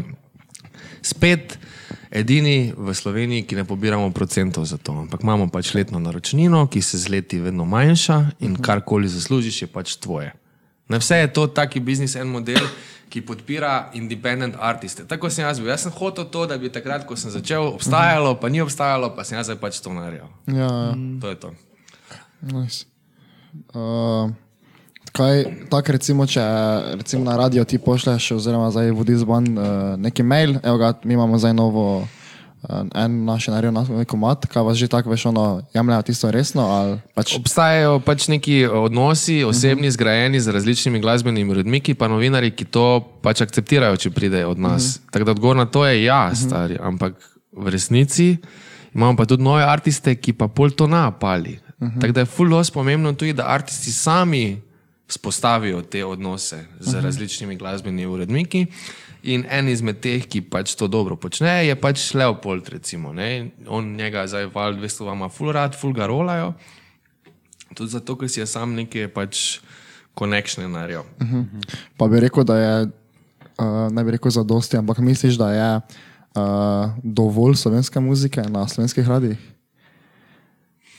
[1.01, 1.59] Spet
[2.11, 6.81] edini v Sloveniji, ki ne pobiramo procentov za to, ampak imamo pač letno naročnino, ki
[6.81, 10.33] se z leti vedno manjša in karkoli zaslužiš, je pač tvoje.
[10.89, 12.65] Na vse je to taki biznis en model,
[13.09, 15.05] ki podpira independent artiste.
[15.05, 15.69] Tako sem jaz bil.
[15.69, 19.25] Jaz sem hotel to, da bi takrat, ko sem začel, obstajalo, pa ni obstajalo, pa
[19.25, 20.29] sem jaz pač to naredil.
[20.45, 20.93] Ja, ja.
[21.21, 21.49] To je to.
[22.41, 22.85] Nice.
[23.73, 24.29] Uh,
[25.11, 26.43] kaj, tak recimo, če
[26.99, 29.65] recimo na radio ti pošleš, oziroma zdaj vodi zban uh,
[29.99, 34.17] neki mail, evo ga, mi imamo zdaj novo, uh, en naš je naredil nas- neko
[34.17, 36.67] mat, kaj vas že tako veš, ono, jemljajo tisto resno,
[37.15, 43.01] pač, Obstajajo pač neki odnosi, osebni, zgrajeni z različnimi glasbenimi uredniki, pa novinari, ki to
[43.23, 44.83] pač akceptirajo, če pridejo od nas.
[44.83, 45.11] Uh -huh.
[45.11, 47.15] Tako da odgovor na to je ja, stari, ampak
[47.51, 48.37] v resnici
[48.93, 51.59] imamo pa tudi nove artiste, ki pa pol to napali.
[51.79, 52.01] Uh -huh.
[52.01, 54.68] Tako da je fully pomembno tudi, da artisti sami
[55.09, 57.03] spostavijo te odnose z uh -huh.
[57.03, 58.65] različnimi glasbenimi uredniki.
[59.23, 62.69] In en izmed teh, ki pač to dobro počne, je pač Leopold.
[62.69, 63.51] Recimo, ne.
[63.67, 66.53] On njega zdaj val 200 vama ful rad, ful ga rolajo.
[67.73, 69.59] Tudi zato, ker si je sam neke pač
[70.13, 71.03] konekšne naredil.
[71.97, 72.87] pa bi rekel, da je,
[73.59, 78.67] uh, ne bi rekel za dosti, ampak misliš, da je uh, dovolj slovenske muzike na
[78.67, 79.58] slovenskih radijih?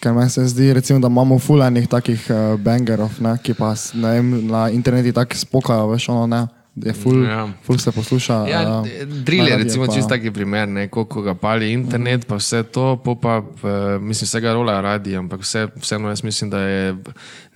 [0.01, 4.11] Ker meni se zdi, recimo, da imamo fulanih takih uh, bangerov, ne, ki pa ne
[4.11, 6.47] vem, na internetu tako spokajo, veš, ono ne.
[6.77, 7.49] Je ful, Ja.
[7.63, 8.35] ful se posluša.
[8.49, 8.87] Ja, uh,
[9.19, 12.97] drill je recimo pa- čist taki primer, ne, koliko ga pali internet, pa vse to,
[12.97, 16.97] po pa, eh, mislim, vsega rola radi, ampak vse, vseeno jaz mislim, da je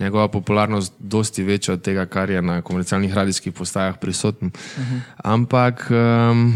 [0.00, 4.50] njegova popularnost dosti večja od tega, kar je na komercialnih radijskih postajah prisoten.
[5.18, 6.54] Ampak um,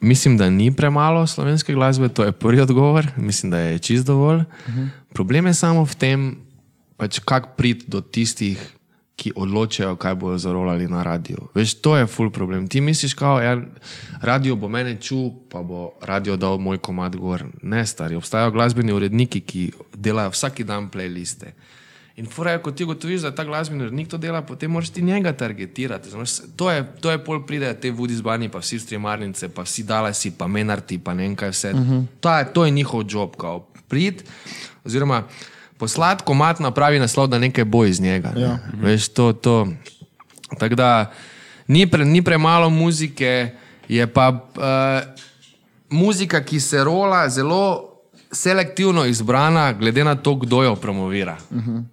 [0.00, 4.44] mislim, da ni premalo slovenske glasbe, to je prvi odgovor, mislim, da je čist dovolj.
[5.12, 6.36] Problem je samo v tem,
[6.96, 8.74] pač kako priti do tistih,
[9.18, 11.48] ki odločajo, kaj bodo zarolali na radiju.
[11.54, 12.68] Veš, to je full problem.
[12.70, 13.56] Ti misliš, da ja,
[14.22, 17.42] radio bo mene čul, pa bo radio dal moj komad gor.
[17.62, 18.14] Ne, stari.
[18.14, 21.50] Obstajajo glasbeni uredniki, ki delajo vsak dan playliste.
[22.18, 25.32] In furajo, ko ti gotoviš, da ta glasbeni urednik to dela, potem moraš ti njega
[25.32, 26.10] targetirati.
[26.10, 29.84] Znaš, to, je, to je pol pride te vodi zbani, pa vsi streamarnice, pa vsi
[29.86, 31.70] dalasi, pa menarti, pa ne vem kaj vse.
[31.70, 32.04] Uh -huh.
[32.20, 34.22] to, je, to je njihov job, kao prid,
[34.84, 35.22] oziroma
[35.78, 38.32] poslati komat na pravi naslov, da nekaj bo iz njega.
[38.34, 38.40] Ne?
[38.40, 38.58] Ja.
[38.82, 39.68] Veš, to, to.
[40.58, 41.12] Tako da
[41.66, 43.50] ni, pre, ni premalo muzike,
[43.88, 45.22] je pa uh,
[45.90, 47.90] muzika, ki se rola, zelo
[48.32, 51.36] selektivno izbrana, glede na to, kdo jo promovira.
[51.50, 51.84] Uh -huh.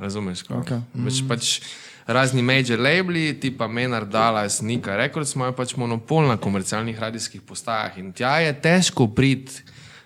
[0.00, 0.44] Razumeš?
[0.46, 0.80] Okay.
[0.96, 1.60] Veš, pač
[2.06, 7.98] razni major labeli, tipa Menard, Dallas, Nika Records, imajo pač monopol na komercialnih radijskih postajah
[7.98, 9.60] in tja je težko priti.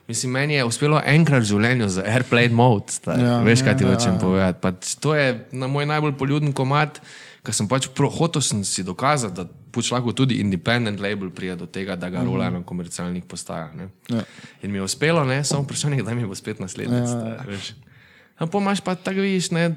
[0.05, 2.93] Mislim, meni je uspelo enkrat v življenju z airplane mode.
[3.07, 4.21] Ja, Ja, Veš, kaj ti ja, hočem ja.
[4.21, 4.59] povedati.
[4.61, 7.01] Pač to je na moj najbolj poljuden komat,
[7.41, 11.57] ker sem pač pro- hotel sem si dokazati, da pač lahko tudi independent label pride
[11.57, 12.27] do tega, da ga Mhm.
[12.27, 13.73] rola na komercialnih postajah.
[13.75, 13.89] Ne?
[14.11, 14.21] Ja.
[14.61, 15.41] In mi je uspelo, ne?
[15.41, 17.09] samo vprašanje, kdaj mi bo spet naslednjič.
[17.09, 17.49] Ja.
[18.35, 19.77] Ja, pa imaš pa tako, vidiš, ne,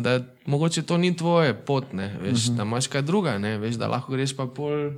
[0.00, 2.56] da mogoče to ni tvoje pot, ne, veš, uh -huh.
[2.56, 4.90] da imaš kaj druga, ne, veš, da lahko greš pa pol.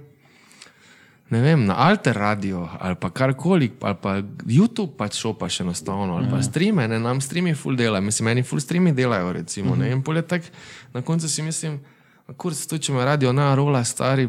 [1.30, 6.30] Ne vem, na alter radio ali pa karkoli, ali pa YouTube pač šopaš enostavno, ali
[6.30, 10.02] pa streame, ne, nam streami full dela, mislim, meni full streami delajo, recimo, ne, in
[10.02, 10.42] pol je tak,
[10.92, 11.80] na koncu si mislim,
[12.36, 14.28] kurc, tu če me radio na rola stari,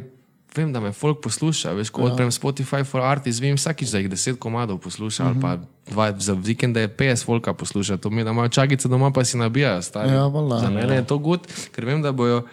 [0.58, 4.10] vem, da me folk posluša, veš, ko odprem Spotify for Artists, vem vsakič, da jih
[4.12, 5.58] deset komadov posluša, ali pa
[5.90, 9.38] dva, za vikende je 50 folka posluša, to mi, da imajo čakice doma, pa si
[9.38, 10.14] nabijajo, stari.
[10.14, 10.60] Ja, valjda.
[10.66, 12.44] Za mene je to gut, ker vem, da bojo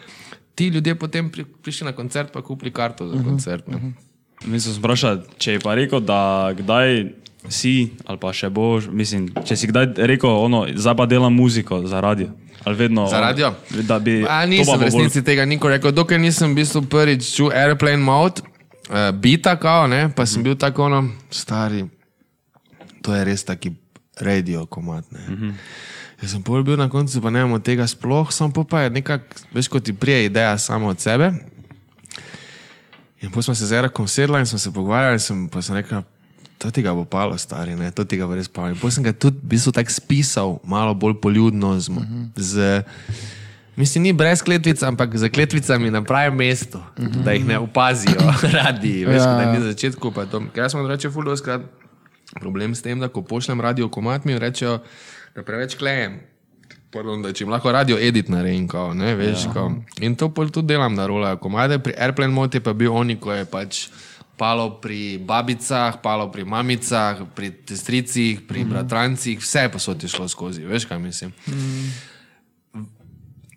[0.55, 3.69] ti ljudje potem pri, prišli na koncert, pa kupili karto za koncert.
[3.69, 3.95] Ne.
[4.45, 9.57] Mislim, sprašati, če je pa rekel, da kdaj si, ali pa še boš, mislim, če
[9.57, 12.29] si kdaj rekel, ono, zdaj pa delam muziko za radio.
[12.65, 13.07] Ali vedno.
[13.07, 13.53] Za radio?
[13.85, 16.63] Da bi, A, to nisem v bo bolj- resnici tega nikoli rekel, dokler nisem v
[16.63, 18.41] bistvu prvič čul airplane mode,
[18.89, 21.85] uh, bita kao, ne, pa sem bil tako ono, stari,
[23.05, 23.75] to je res taki
[24.21, 25.05] radio komat.
[25.13, 25.21] Ne.
[25.29, 25.53] Uh -huh.
[26.23, 28.81] Jaz sem pol bil na koncu, pa ne vem od tega sploh, sem pa pa
[28.81, 31.33] je nekako, veš, kot ti prije ideja samo od sebe.
[33.21, 36.03] In potem smo se z Erakom sedla in smo se pogovarjali, sem, pa sem rekel,
[36.65, 38.73] to ti ga bo palo, stari, ne, to ti ga bo res palo.
[38.73, 42.25] In potem sem ga tudi v bistvu tako spisal, malo bolj poljudno, z, uh -huh.
[42.37, 42.83] z
[43.77, 47.23] Mislim, ni brez kletvic, ampak za kletvicami na pravem mestu, mm -hmm.
[47.25, 48.23] da jih ne opazijo
[48.57, 49.05] radi.
[49.05, 50.13] Veš, Ja, ja, na začetku.
[50.15, 51.61] pa to- Ker Jaz sem reče, fuldo skrat
[52.41, 54.79] problem s tem, da ko pošljem radio komat, mi rečejo,
[55.35, 56.21] da preveč klejem.
[56.93, 59.53] Pardon, da če jim lahko radio edit naredim, kao, ne, veš, ja.
[59.53, 59.73] kao.
[60.01, 61.79] in to pol tudi delam na rola komade.
[61.79, 63.89] Pri Airplane Moti pa je bil oni, ko je pač
[64.37, 68.71] palo pri babicah, palo pri mamicah, pri testricih, pri mm.
[68.71, 71.33] bratrancih, vse posod je šlo skozi, veš kaj mislim.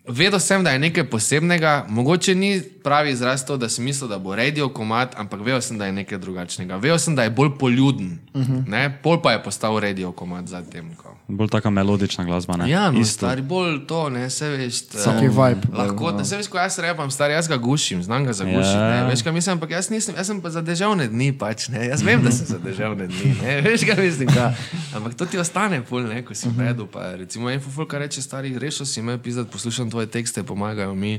[0.08, 4.18] Vedel sem, da je nekaj posebnega, mogoče ni pravi izraz to, da sem mislil, da
[4.18, 6.76] bo radio komat, ampak vedel sem, da je nekaj drugačnega.
[6.76, 8.92] Vedel sem, da je bolj poljuden, uh -huh.
[9.02, 10.94] pol pa je postal radio komat zatem.
[10.96, 11.18] Ko.
[11.28, 12.56] Bolj taka melodična glasba.
[12.56, 12.70] Ne?
[12.70, 13.16] Ja, no, Isto.
[13.16, 14.80] stari bolj to, ne, se veš.
[14.88, 15.60] t- Vsaki vibe.
[15.72, 18.76] Lahko, ne, se veš, ko jaz repam, stari, jaz ga gušim, znam ga zagušiti.
[18.76, 18.94] Ja.
[18.94, 19.06] Ja.
[19.06, 22.02] Veš, kaj mislim, ampak jaz nisem, jaz sem pa za deževne dni, pač, ne, jaz
[22.02, 24.54] vem, da sem za deževne dni, ne, veš, kaj mislim, ka.
[24.96, 28.22] ampak to ti ostane pol, ne, ko si v redu, pa recimo en fufulka reče,
[28.22, 31.18] stari, rešil si me pisati, poslušam tvoje tekste, pomagajo mi,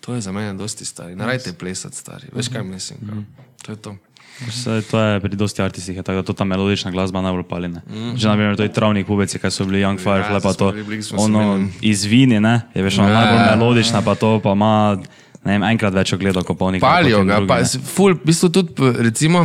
[0.00, 3.14] to je za mene dosti stari, narajte plesati, stari, veš, kaj mislim, ka.
[3.60, 3.96] to je to.
[4.40, 7.68] Vse, to je pri dosti artistih, je tako da to ta melodična glasba najbolj pali.
[7.68, 7.82] Ne?
[8.14, 10.70] Že na primer to je travnik pubeci, kaj so bili Young Firefly, Ja, pa to
[10.72, 11.42] bili, ono
[11.82, 14.96] izvini, ne, je veš, ona Ja, najbolj ja, melodična, pa to pa ima,
[15.44, 16.80] ne vem, enkrat več ogledov kot polnih.
[16.80, 19.44] Palijo ga, pa s- ful, v bistvu tudi, recimo,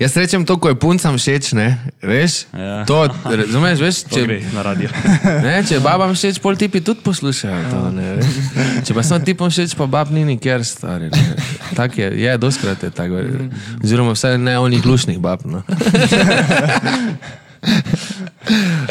[0.00, 1.68] jaz rečem to, ko je puncam všeč, ne,
[2.00, 2.48] veš?
[2.56, 2.84] Ja.
[2.88, 4.38] To, razumeš, veš, Če gre
[5.46, 8.26] ne, če babam všeč, pol tipi tudi poslušajo to, ne, veš?
[8.88, 11.36] Če pa sem tipom všeč, pa bab ni nikjer stari, ne.
[11.76, 13.20] Tak je, je, doskrat je tako,
[13.84, 15.62] oziroma vsaj ne onih glušnih bab, no.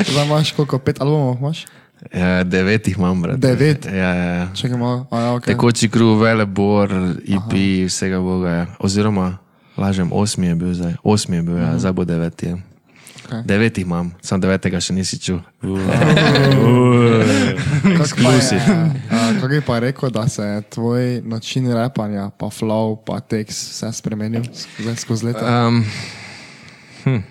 [0.10, 1.66] Zdaj imaš koliko, pet albumov imaš?
[2.14, 3.40] Ja, devet jih imam, brat.
[3.40, 3.86] Devet?
[3.86, 4.48] Ja, ja, ja.
[4.56, 5.50] Čakaj malo, a ja, ok.
[5.52, 6.94] Tekoči kruh, velebor,
[7.26, 7.54] IP,
[7.90, 8.50] vsega boga.
[8.50, 8.66] Ja.
[8.80, 9.34] Oziroma,
[9.80, 10.94] lažem, osmi je bil zdaj.
[11.04, 12.52] Osmi je bil, ja, zdaj bo deveti.
[12.54, 12.58] Ja.
[13.30, 13.46] Okay.
[13.46, 15.38] Devet jih imam, sam devetega še nisi čul.
[17.94, 18.78] Exclusive.
[19.10, 23.92] Kako je pa rekel, da se je tvoj način repanja, pa flow, pa tekst vse
[24.00, 25.46] spremenil skozi, skozi leta?
[25.46, 25.86] Um,
[27.04, 27.22] hm.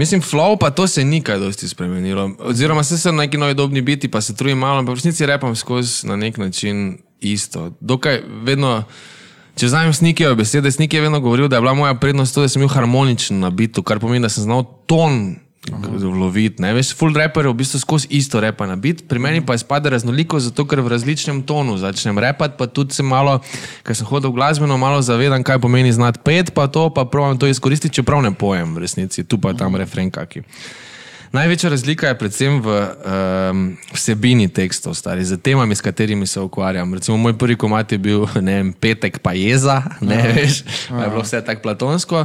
[0.00, 2.30] Mislim, flow pa to se ni kaj dosti spremenilo.
[2.38, 5.28] Oziroma, se sem na neki novi dobni biti, pa se trudim malo, ampak v resnici
[5.28, 7.68] repam skozi na nek način isto.
[7.80, 8.84] Dokaj vedno,
[9.60, 12.48] če vzamem snikijo besede, snik je vedno govoril, da je bila moja prednost to, da
[12.48, 15.34] sem bil harmoničen na bitu, kar pomeni, da sem znal ton
[16.16, 16.64] loviti.
[16.64, 19.92] Veš, full rapper je v bistvu skozi isto repa na bit, pri meni pa izpade
[19.92, 23.36] raznoliko, zato ker v različnem tonu začnem repati, pa tudi se malo,
[23.84, 27.46] ker sem hodil glasbeno, malo zavedam, kaj pomeni znati pet, pa to pa pravim to
[27.46, 30.40] izkoristiti, čeprav ne pojem v resnici, tu pa tam refren kaki.
[31.30, 33.58] Največja razlika je predvsem v um,
[33.94, 36.94] vsebini tekstov, stari, z temami, s katerimi se ukvarjam.
[36.94, 40.32] Recimo, moj prvi komat je bil vem, petek, pa jeza, ne ja.
[40.34, 42.24] veš, pa je bilo vse tako platonsko.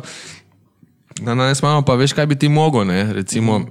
[1.21, 2.87] Danes imamo pa veš, kaj bi ti mogel.
[2.89, 3.13] Ne?
[3.13, 3.61] Recimo,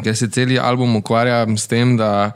[0.00, 2.32] ker se cel album ukvarjam s tem, da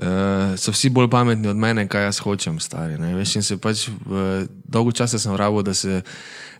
[0.00, 2.98] uh, so vsi bolj pametni od mene, kaj jaz hočem, stari.
[2.98, 3.14] Ne?
[3.14, 6.02] Veš, in se pač v, dolgo časa sem rabo, da se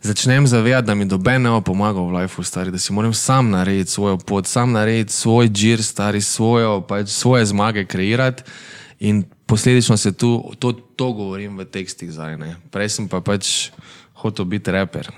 [0.01, 3.49] začnem zavedati, da mi doben ne bo pomagal v lifeu, stari, da si moram sam
[3.49, 8.43] narediti svojo pot, sam narediti svoj džir, stari, svojo, pač, svoje zmage kreirati.
[9.01, 12.37] In posledično se tu, to, to govorim v tekstih zdaj.
[12.69, 13.71] Prej sem pa pač
[14.21, 15.09] hotel biti raper.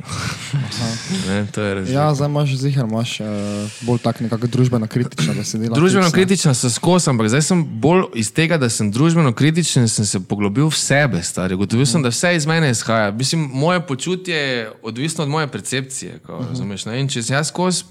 [1.27, 1.99] ne, to je razlika.
[1.99, 3.27] Ja, zdaj imaš zihar, imaš uh,
[3.81, 5.75] bolj tak nekako družbeno kritično besedilo.
[5.75, 6.11] Družbeno ne.
[6.11, 10.19] kritična sem skozi, ampak zdaj sem bolj iz tega, da sem družbeno kritičen, sem se
[10.19, 11.55] poglobil v sebe, stari.
[11.59, 13.11] Gotovil sem, da vse iz mene izhaja.
[13.11, 16.19] Mislim, moje počutje je odvisno od moje percepcije.
[16.25, 16.49] Ko, uh -huh.
[16.49, 16.99] razumeš, ne?
[17.01, 17.83] In če sem jaz skozi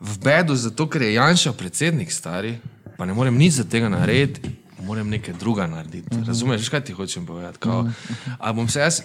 [0.00, 2.58] v bedu, zato ker je Janša predsednik stari,
[2.96, 4.50] pa ne morem nič za tega narediti,
[4.84, 6.08] moram nekaj druga narediti.
[6.10, 6.26] Uh -huh.
[6.26, 7.58] Razumeš, kaj ti hočem povedati?
[7.58, 7.90] Kao.
[8.38, 9.00] A bom se jaz,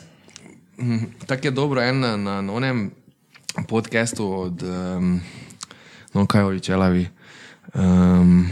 [1.25, 2.91] tako je dobro en na, na, onem
[3.67, 5.21] podcastu od, um,
[6.13, 7.07] no kaj ovi čelavi.
[7.73, 8.47] Um,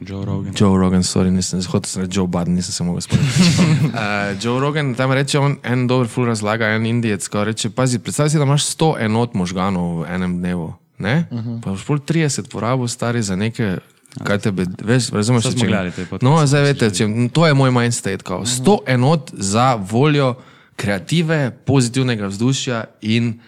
[0.00, 0.52] Joe Rogan.
[0.60, 3.40] Joe Rogan, sorry, nisem hotel sem reči Joe Biden, nisem se mogel spomniti.
[3.40, 7.98] uh, Joe Rogan tam reče, on en dober ful razlaga, en indijec, ko reče, pazi,
[7.98, 11.26] predstavljaj si, da imaš 100 enot možganov v enem dnevu, ne?
[11.30, 11.60] Uh -huh.
[11.62, 13.78] Pa boš pol 30 porabil stari za neke,
[14.24, 17.70] kaj tebe, veš, razumeš, če- gledali te podcaste, No, zdaj veste, če, to je moj
[17.70, 20.34] mindstate, kao, 100 enot za voljo
[20.76, 23.38] kreative, pozitivnega vzdušja in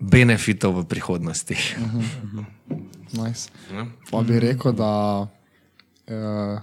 [0.00, 1.56] benefitov v prihodnosti.
[3.16, 3.48] Nice.
[3.72, 3.86] Ja.
[4.10, 6.58] Pa bi rekel, da uh,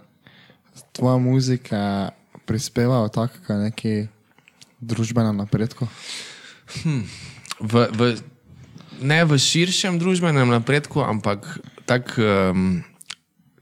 [0.94, 2.14] tvoja muzika
[2.46, 3.94] prispeva tako k neki
[4.84, 5.88] družbenem napredku.
[7.72, 8.02] v, v,
[9.02, 11.46] ne v širšem družbenem napredku, ampak
[11.88, 12.84] tak, um,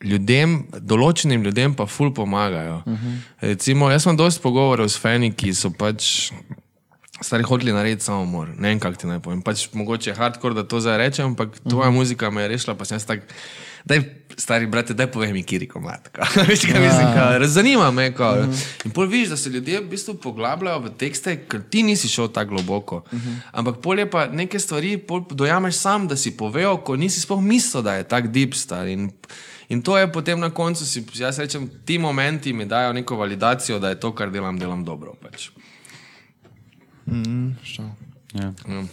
[0.04, 2.82] ljudem, določenim ljudem pa ful pomagajo.
[2.86, 3.18] Uh -huh.
[3.42, 6.32] Recimo, jaz sem dosti pogovorov s fani, ki so pač
[7.22, 8.50] stari hoteli narediti samomor.
[8.58, 9.42] Ne vem, kako ti naj povem.
[9.42, 11.98] Pač mogoče je hardcore, da to zdaj rečem, ampak tvoja uh -huh.
[11.98, 13.22] muzika me je rešila, pa sem jaz tak.
[13.86, 14.02] Daj,
[14.38, 16.08] stari brate, daj povej mi, kiri komat.
[16.08, 16.28] ka.
[16.48, 18.14] Veš, kaj mislim, ka, zanima me.
[18.14, 18.30] Ka.
[18.32, 18.86] Uh -huh.
[18.86, 22.28] In pol vidiš, da se ljudje v bistvu poglabljajo v tekste, ker ti nisi šel
[22.28, 22.96] tako globoko.
[22.96, 23.36] Uh -huh.
[23.52, 27.42] Ampak pol je pa neke stvari, pol dojameš sam, da si povedal, ko nisi sploh
[27.42, 28.88] mislil, da je tak deep star.
[28.88, 29.12] In,
[29.72, 33.80] in to je potem na koncu, si, jaz rečem, ti momenti mi dajo neko validacijo,
[33.80, 35.16] da je to, kar delam, delam dobro.
[35.24, 35.50] Pač.
[37.64, 37.86] Šel.
[38.34, 38.54] Ja.
[38.68, 38.88] Mm.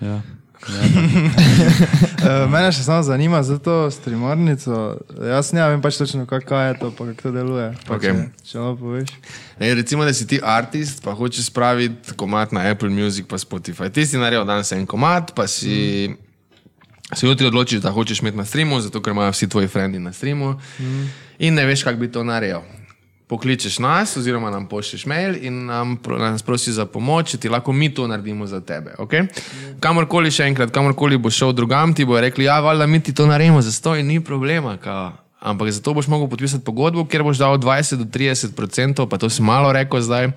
[0.00, 0.22] Ja.
[0.64, 4.96] Uh, mene še samo zanima za to streamarnico.
[5.28, 7.66] Jaz ne vem pač točno, kaj je to, pa kako to deluje.
[7.84, 8.16] Pa Okej.
[8.16, 9.12] Če, če malo poveš.
[9.60, 13.90] Ne, recimo, da si ti artist, pa hočeš spraviti komat na Apple Music, pa Spotify.
[13.92, 16.08] Ti si naredil danes en komat, pa si.
[16.08, 16.23] Mm.
[17.16, 20.12] Se jutri odločiš, da hočeš imeti na streamu, zato ker imajo vsi tvoji frendi na
[20.12, 21.04] streamu, mm.
[21.38, 22.60] in ne veš, kako bi to naredil.
[23.26, 27.94] Pokličeš nas, oziroma nam pošlješ mail in nam, nas prosiš za pomoč, ti lahko mi
[27.94, 28.94] to naredimo za tebe.
[28.98, 29.26] Okay?
[29.80, 33.26] Kamorkoli še enkrat, kamorkoli boš šel drugam, ti bo rekli, ja, valjda mi ti to
[33.26, 34.76] naredimo, zato ni problema.
[34.76, 35.12] Kao.
[35.40, 39.30] Ampak zato boš mogel podpisati pogodbo, kjer boš dal 20 do 30 odstotkov, pa to
[39.30, 40.30] si malo rekel zdaj,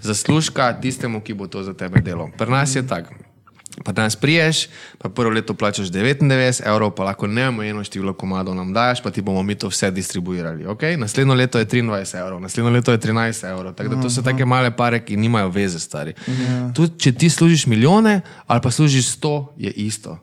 [0.00, 2.28] zaslužka tistemu, ki bo to za tebe delal.
[2.36, 3.25] Pri nas je tako.
[3.84, 8.72] Pa danes priješ, pa prvo leto plačaš 99 evrov, pa lahko neomejeno število komadov nam
[8.72, 10.64] daš, pa ti bomo mi to vse distribuirali.
[10.64, 10.96] Okay?
[10.96, 13.74] Naslednjo leto je 23 evrov, naslednjo leto je 13 evrov.
[13.74, 16.14] Tako da to so take male pare, ki nimajo veze, stari.
[16.74, 20.18] Tudi če ti služiš milijone ali pa služiš 100, je isto.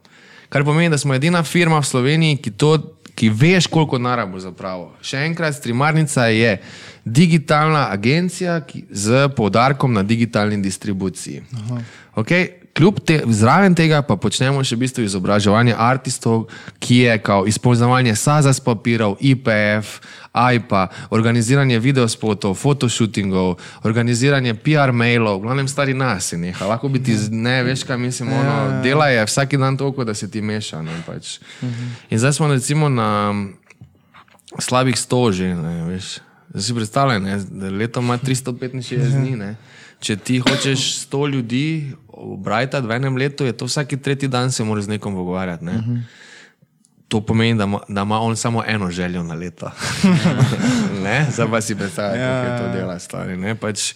[0.49, 2.77] Kar pomeni, da smo edina firma v Sloveniji, ki, to,
[3.15, 4.91] ki veš, koliko denarja bo zapravo.
[5.01, 6.57] Še enkrat, streamarnica je
[7.05, 11.43] digitalna agencija ki, z poudarkom na digitalni distribuciji.
[12.15, 12.62] Okay?
[12.73, 16.47] Kljub te, zraven tega pa počnemo še v bistvu izobraževanje artistov,
[16.81, 19.99] ki je kao izpolnjevanje SAZAS papirov, IPF,
[20.33, 26.65] AIPA, organiziranje videospotov, fotoshootingov, organiziranje PR mailov, v glavnem stari nas je neha.
[26.65, 30.31] Lahko bi ti, ne veš, kaj mislim, ono, dela je vsak dan toliko, da se
[30.31, 30.81] ti meša.
[30.81, 31.37] Ne, pač.
[32.09, 33.29] In zdaj smo recimo na
[34.57, 36.17] slabih 100 že, ne, veš.
[36.49, 37.37] Zdaj si predstavljaj, ne,
[37.77, 39.37] leto ima 365 dni.
[39.37, 39.55] Ne.
[40.03, 41.65] Če ti hočeš 100 ljudi
[42.07, 45.65] obrajati v enem letu, je to vsak tretji dan se moraš z nekom pogovarjati.
[45.65, 46.03] Ne.
[47.07, 49.71] To pomeni, da ima, da ima on samo eno željo na leto.
[51.03, 51.27] Ne?
[51.31, 53.37] Zdaj pa si predstavljaj, ja, kako to dela stvari.
[53.37, 53.55] ne.
[53.55, 53.93] Pač,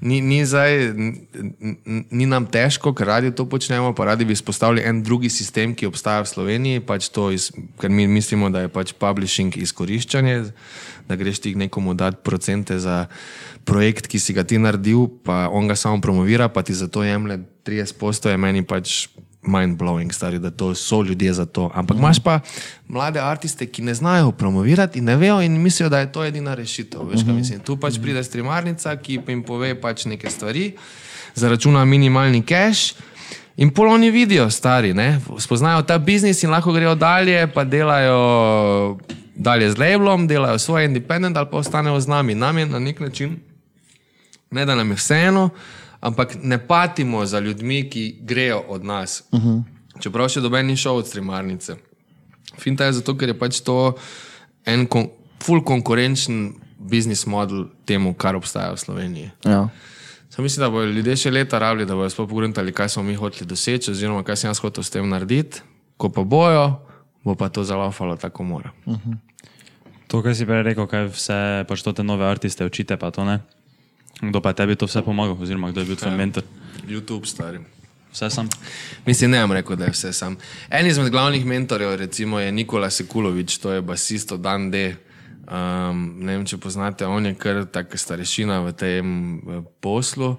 [0.00, 0.94] ni, ni, zdaj,
[2.10, 5.90] ni nam težko, ker radi to počnemo, pa radi bi izpostavili en drugi sistem, ki
[5.90, 10.44] obstaja v Sloveniji, pač to iz, ker mi mislimo, da je pač publishing izkoriščanje,
[11.08, 13.06] da greš ti nekomu dati procente za
[13.64, 17.04] projekt, ki si ga ti naredil, pa on ga samo promovira, pa ti za to
[17.04, 19.08] jemlje 30 posto, je meni pač
[19.46, 21.70] mind blowing, stari, da to so ljudje za to.
[21.74, 22.40] Ampak imaš pa
[22.88, 26.54] mlade artiste, ki ne znajo promovirati in ne vejo in mislijo, da je to edina
[26.54, 27.00] rešitev.
[27.10, 27.60] Veš, kaj mislim?
[27.60, 30.72] Tu pač pride streamarnica, ki jim pove pač neke stvari,
[31.34, 32.94] zaračuna minimalni cash.
[33.56, 35.20] In pol oni vidijo, stari, ne?
[35.38, 38.98] spoznajo ta biznis in lahko grejo dalje, pa delajo
[39.34, 42.34] dalje z labelom, delajo svoj independent ali pa ostanejo z nami.
[42.34, 43.38] Nam je na nek način
[44.54, 45.48] ne da nam je vseeno,
[46.00, 49.22] ampak ne patimo za ljudmi, ki grejo od nas.
[49.30, 49.62] Uh -huh.
[50.00, 51.76] Čeprav še doben ni šel od streamarnice.
[52.58, 53.94] Finta je zato, ker je pač to
[54.64, 55.08] en kon
[55.42, 59.30] full konkurenčen biznis model temu, kar obstaja v Sloveniji.
[59.44, 59.68] Ja.
[60.34, 63.14] Sam mislim, da bodo ljudje še leta rabili, da bodo sploh pogledali, kaj smo mi
[63.14, 65.60] hoteli doseči, oziroma kaj sem jaz hotel s tem narediti.
[65.96, 66.64] Ko pa bojo,
[67.22, 68.72] bo pa to zalaufalo tako mora.
[70.10, 71.38] To, kar si prej rekel, kaj vse
[71.70, 73.38] pač to te nove artiste učite, pa to ne.
[74.18, 76.18] Kdo pa tebi to vse pomagal, oziroma kdo je bil tvoj ja.
[76.18, 76.50] mentor?
[76.82, 77.62] YouTube stari.
[78.10, 78.50] Vse sam.
[79.06, 80.34] Mislim, ne bom rekel, da je vse sam.
[80.66, 84.96] En izmed glavnih mentorjev recimo, je Nikola Sekulovič, to je basist od Dan D.
[85.44, 90.36] Um, ne vem, če poznate, on je kar taka starešina v tem eh, poslu.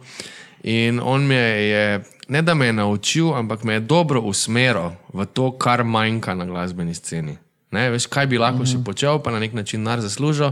[0.66, 1.86] In on me je,
[2.34, 6.48] ne da me je naučil, ampak me je dobro usmeril v to, kar manjka na
[6.50, 7.38] glasbeni sceni.
[7.76, 8.82] Ne, veš, kaj bi lahko mm -hmm.
[8.82, 10.52] še počel, pa na nek način nar zaslužil.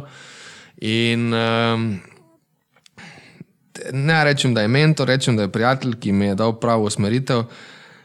[0.82, 2.00] In um,
[3.92, 7.44] ne rečem, da je mentor, rečem, da je prijatelj, ki mi je dal pravo usmeritev.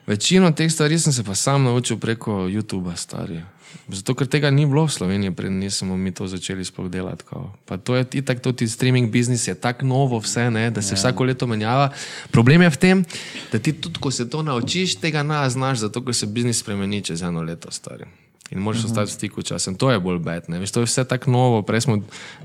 [0.09, 3.43] Večino teh stvari sem se pa sam naučil preko YouTuba, stari.
[3.89, 7.25] Zato, ker tega ni bilo v Sloveniji, preden nismo mi to začeli sploh delati.
[7.29, 7.53] Kao.
[7.69, 10.95] Pa to je itak, to ti streaming biznis je tako novo, vse, ne, da se
[10.95, 11.01] yeah.
[11.01, 11.91] vsako leto menjava.
[12.33, 13.05] Problem je v tem,
[13.53, 17.05] da ti tudi, ko se to naučiš, tega ne znaš, zato ker se biznis spremeni
[17.05, 18.09] čez eno leto, stari.
[18.51, 18.91] In moraš uh -huh.
[18.91, 19.75] ostati v stiku časem.
[19.75, 20.45] To je bolj bed.
[20.49, 21.63] Veš, to je vse tako novo.
[21.63, 21.97] Prej smo,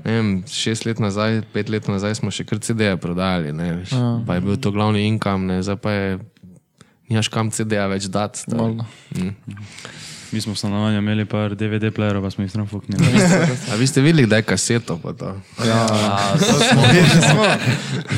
[0.04, 3.52] ne vem, šest let nazaj, pet let nazaj smo še kar CD-je prodajali.
[3.52, 4.26] Ne, veš, uh -huh.
[4.26, 6.18] Pa je bil to glavni income, ne, zdaj pa je,
[7.08, 8.44] nimaš kam CD-ja več dati.
[8.50, 9.34] Mm.
[10.34, 13.06] Mi smo v stanovanju imeli par DVD playerov, pa smo jih tam fuknili.
[13.72, 15.30] A vi ste videli, da je kaseto pa to?
[16.90, 17.44] Videli smo.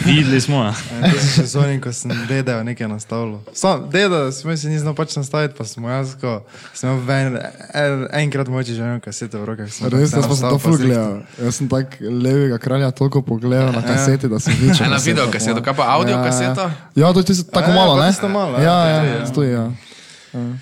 [0.06, 0.64] Videli smo.
[0.64, 0.72] ja.
[1.12, 3.36] To si še zonim, ko sem dedel nekaj nastavil.
[3.52, 6.40] Sam dedel, smo si ni znal pač nastaviti, pa smo jaz, ko
[6.72, 7.36] sem ven,
[7.76, 9.68] en, enkrat moče že imel kasete v rokah.
[9.68, 11.20] sem Res, pa sem nastavil, to ful zrihtao.
[11.20, 11.44] gledal.
[11.44, 14.88] Jaz sem tak levega kralja toliko pogledal na kaseti, da sem videl.
[14.88, 16.64] Ena video kaseto, kaj pa audio kaseto?
[16.96, 18.08] Ja, to je tako Ja, malo, ne?
[18.08, 19.26] Ja, ja, ja, ja, ja.
[19.28, 19.66] stoji, ja.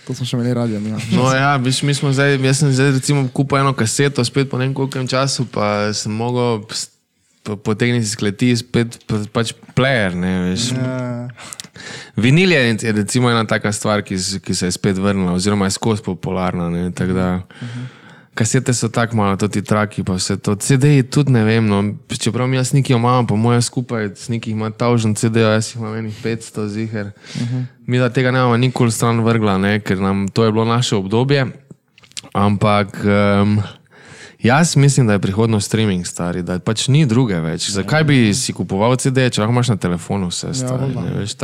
[0.06, 0.98] To smo še imeli radio, ja.
[1.12, 4.58] No, ja, viš, mi smo zdaj, jaz sem zdaj recimo kupil eno kaseto, spet po
[4.58, 6.62] ne vem kolkem času, pa sem mogel
[7.44, 10.70] potegniti iz kleti spet pa- pač player, ne veš.
[10.72, 11.28] Ja.
[12.16, 15.76] Vinil je je recimo ena taka stvar, ki, ki se je spet vrnila, oziroma je
[15.76, 16.70] skozi popularna.
[16.70, 17.28] Ne, tako da,
[18.34, 20.56] kasete so tako malo, tudi traki, pa vse to.
[20.56, 21.82] CD-ji tudi ne vem, no,
[22.18, 26.24] čeprav jaz neki imam, pa moja skupaj neki ima tavžen CD, jaz jih imam enih
[26.24, 27.10] 500 ziger.
[27.86, 30.96] Mi da tega ne bomo nikoli stran vrgla, ne, ker nam to je bilo naše
[30.96, 31.46] obdobje.
[32.32, 33.62] Ampak um,
[34.42, 37.70] jaz mislim, da je prihodnost streaming stari, da pač ni druge več.
[37.70, 40.90] Zakaj bi si kupoval CD, če lahko imaš na telefonu vse stvari?
[40.94, 41.36] ne, veš,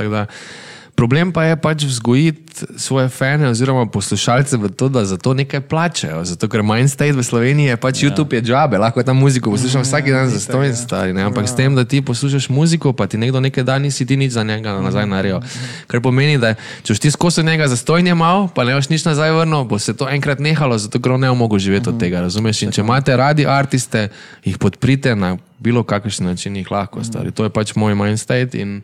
[1.00, 5.60] Problem pa je pač vzgojiti svoje fane oziroma poslušalce v to, da za to nekaj
[5.64, 6.24] plačajo.
[6.28, 8.10] Zato, ker Mindstate v Sloveniji je pač ja.
[8.10, 11.16] YouTube je džabe, lahko tam muziko poslušam vsak dan za stojn stari.
[11.16, 11.24] Ne?
[11.24, 14.36] Ampak s tem, da ti poslušaš muziko, pa ti nekdo nekaj da, nisi ti nič
[14.36, 15.40] za njega nazaj naredil.
[15.88, 16.52] Kar pomeni, da
[16.84, 19.96] če ti skozi njega za stojn mal, pa ne boš nič nazaj vrnil, bo se
[19.96, 22.20] to enkrat nehalo, zato ker ne bo mogel živeti od tega.
[22.28, 22.60] Razumeš?
[22.68, 24.10] In če imate radi artiste,
[24.44, 27.32] jih podprite na bilo kakšen način, jih lahko stari.
[27.32, 28.82] To je pač moj Mindstate in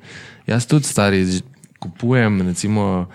[0.49, 1.21] jaz tudi stari
[1.79, 3.07] kupujem, recimo.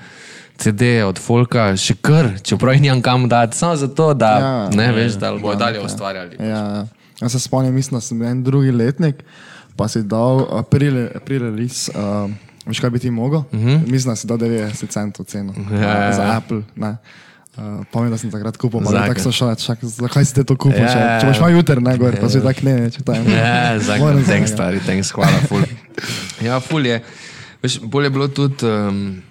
[0.58, 4.92] CD od Folka, še kar, čeprav jih nimam kam dati, samo zato, da ja, ne
[4.94, 6.38] veš, da bodo dalje ustvarjali.
[6.40, 6.84] Ja, ja.
[7.22, 9.24] Jaz se spomnim, mislim, da sem en drugi letnik,
[9.76, 11.90] pa si dal pre-release.
[11.94, 12.30] Uh,
[12.66, 13.40] veš, kaj bi ti mogel?
[13.40, 13.88] Uh -huh.
[13.90, 15.76] Mislim, da si dal 90 centov ceno Mhm.
[15.76, 16.38] Ja, ja, uh, za ja.
[16.38, 16.62] Apple.
[16.76, 16.96] Ne.
[17.58, 19.08] Uh, Pomeni, da sem takrat kupil, pa Zakaj?
[19.08, 20.80] tako so šele, čak, zakaj si te to kupil?
[20.80, 21.42] Ja, Ja, ja, če boš ja.
[21.42, 23.28] imel juter, ne gor, pa si tak ne, če tam.
[23.28, 25.62] Ja, zakaj, Moram za thanks, stari, thanks, hvala, ful.
[26.48, 27.02] Ja, ful je.
[27.64, 28.66] Veš, bolje je bilo tudi.
[28.66, 29.22] Um,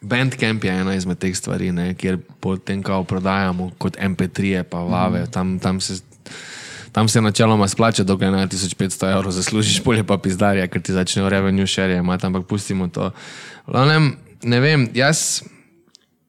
[0.00, 5.22] Bandcamp je ena izmed teh stvari, ne, kjer potem kao prodajamo kot MP3, pa vave.
[5.22, 5.30] Mhm.
[5.30, 6.00] Tam, tam, se,
[6.92, 11.28] tam se načeloma splača, dokler na 1500 evrov zaslužiš, bolje pa pizdarja, ker ti začnejo
[11.28, 13.10] revenue share imati, ampak pustimo to.
[13.66, 14.12] Glavnem,
[14.42, 15.42] ne vem, jaz,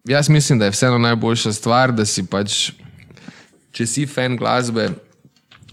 [0.07, 2.71] jaz mislim, da je vseeno najboljša stvar, da si pač,
[3.71, 4.89] če si fan glasbe,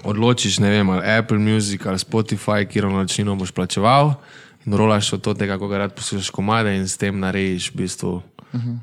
[0.05, 4.15] odločiš, ne vem, ali Apple Music ali Spotify, kjer načino boš plačeval
[4.67, 8.23] in rolaš od tega, ko ga rad poslušaš komade in s tem narediš v bistvu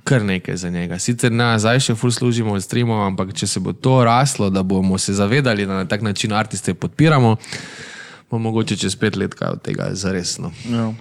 [0.04, 1.00] kar nekaj za njega.
[1.00, 4.64] Sicer ne, zdaj še ful služimo od streamov, ampak če se bo to raslo, da
[4.64, 7.36] bomo se zavedali, da na tak način artiste podpiramo,
[8.32, 10.52] bo mogoče čez pet let kaj od tega zaresno.
[10.70, 10.92] Ja.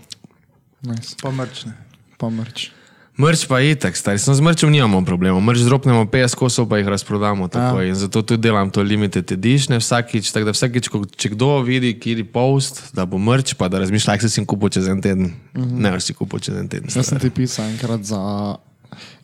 [0.83, 1.17] Nice.
[1.23, 2.82] Pa mrčne.
[3.19, 3.45] Mrč.
[3.47, 4.19] Pa je itak, stari.
[4.19, 5.41] Samo z mrčem nimamo problema.
[5.41, 7.81] Mrč zropnemo 50 kosov, pa jih razprodamo tako.
[7.81, 7.89] Ja.
[7.89, 10.33] In zato tudi delam to limited edition vsakič.
[10.33, 13.83] Tako da vsakič, ko, če kdo vidi, kjer je post, da bo mrč, pa da
[13.85, 15.37] razmišlja, kaj se jim kupo čez en teden.
[15.53, 15.93] Mm -hmm.
[15.93, 16.89] Ne, si kupo čez en teden.
[16.95, 18.21] Jaz sem ti pisal enkrat za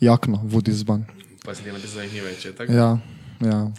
[0.01, 1.05] jakno, vodi zban.
[1.45, 2.47] Pa si ti napisal, da jih ni več.
[2.57, 2.73] tako?
[2.73, 2.99] Ja,
[3.41, 3.71] ja.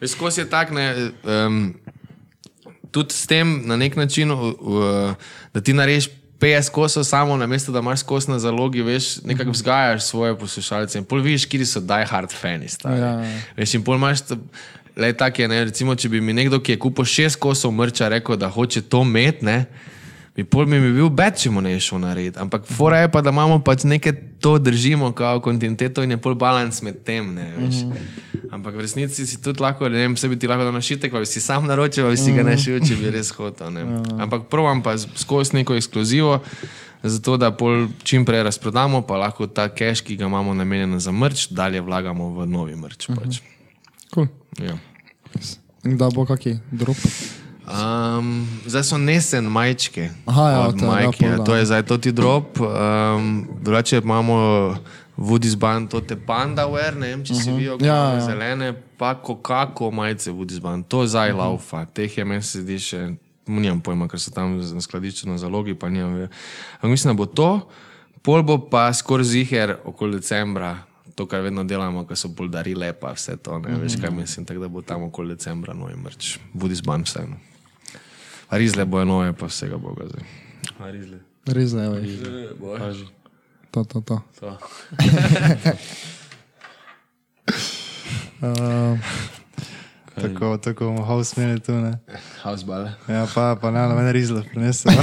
[0.00, 1.74] Veš, skozi je tak, ne, um,
[2.90, 5.14] tudi s tem na nek način, uh,
[5.54, 6.08] da ti narediš
[6.40, 11.04] 50 kosov samo, namesto da imaš skozi na zalogi, veš, nekako vzgajaš svoje poslušalce in
[11.04, 12.66] pol vidiš, kje so die hard fani.
[12.84, 13.40] Ja, ja.
[13.56, 14.24] Veš, in pol imaš.
[14.96, 15.64] Le tako je, ne?
[15.64, 19.02] recimo, če bi mi nekdo, ki je kupil šest kosov mrča, rekel, da hoče to
[19.06, 19.64] imeti, ne,
[20.36, 22.38] bi pol mi bi bil bed, če mu ne je šel narediti.
[22.40, 26.34] Ampak fora je pa, da imamo pač nekaj to držimo, kao kontinuiteto in je pol
[26.38, 27.34] balans med tem.
[27.34, 27.82] Ne, veš.
[28.50, 31.28] Ampak v resnici si tudi lahko, ne vem, sebi ti lahko da našitek, pa bi
[31.28, 33.74] si sam naročil, pa bi si ga ne šil, če bi res hotel.
[33.74, 33.86] Ne.
[34.22, 36.40] Ampak provam pa skozi neko ekskluzivo.
[37.00, 41.12] Zato, da pol čim prej razprodamo, pa lahko ta cash, ki ga imamo namenjen za
[41.12, 43.08] mrč, dalje vlagamo v novi mrč.
[43.16, 43.40] Pač.
[44.12, 44.28] Cool.
[44.60, 44.76] Ja.
[45.84, 47.00] Da bo kaki drop.
[47.70, 50.10] Um, zdaj so nesen majčke.
[50.26, 51.26] Aha, ja, od je, ja, majke.
[51.26, 52.60] Ja, to je zdaj toti drop.
[52.60, 54.76] Um, drugače imamo
[55.20, 58.20] Woodies band, to te panda wear, ne vem, če si videl, Ja, ja, ja.
[58.24, 60.88] zelene, pa kako majice Woodies band.
[60.88, 63.00] To zdaj laufa, teh je meni se zdi še,
[63.44, 66.24] nimam pojma, ker so tam na skladišču na zalogi, pa nimam.
[66.80, 67.50] Ampak mislim, da bo to,
[68.24, 70.78] pol bo pa skoraj ziher okoli decembra.
[71.18, 73.58] To, kar vedno delamo, ko so bolj darile, pa vse to.
[73.60, 76.38] Ne veš, kaj mislim, tako da bo tam okoli decembra novi mrč.
[76.56, 77.36] Budi zban vseeno.
[78.50, 80.24] Rizle bojo nove, pa vsega boga zdaj.
[80.92, 81.18] Rizle.
[81.46, 82.10] Res ne veš.
[82.58, 83.06] Bože.
[83.70, 84.20] To, to, to.
[84.40, 84.58] To.
[88.42, 88.98] Uh,
[90.22, 91.98] Tako, tako bomo house imeli tu, ne.
[92.42, 92.86] Hausball.
[93.08, 94.92] Ja, pa, pa ne, na mene rizlo prinesel.
[94.92, 94.98] Ne,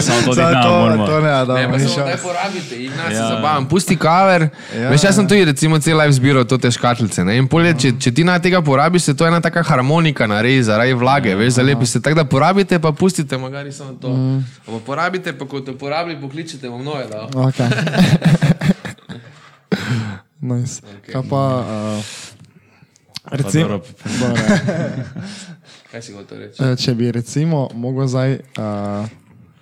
[0.02, 3.18] samo to ne to, to ne, da Ne, ni samo ne porabite, jih nas Ja.
[3.18, 3.28] ja.
[3.28, 3.68] zabavam.
[3.68, 4.48] Pusti kaver.
[4.74, 4.80] Ja.
[4.82, 4.88] Ja.
[4.90, 7.24] Veš, jaz sem tudi recimo cel life zbiral to te škatlice.
[7.24, 7.36] Ne?
[7.38, 10.62] In polje, če, če ti na tega porabiš, se to je ena taka harmonika naredi
[10.62, 12.02] zaradi vlage, veš, zalepi se.
[12.02, 14.08] Tako da porabite, pa pustite, magari samo to.
[14.08, 14.44] Mm.
[14.66, 17.06] Pa porabite, pa ko te porabi, pokličite v mnoje.
[17.10, 17.28] Da.
[17.34, 17.68] Okay.
[20.40, 20.82] nice.
[20.82, 21.12] okay.
[21.12, 22.04] Kaj pa, uh,
[23.24, 23.76] recimo,
[25.90, 26.58] Kaj si hotel reči?
[26.58, 29.06] eh, če bi recimo mogel zdaj, uh,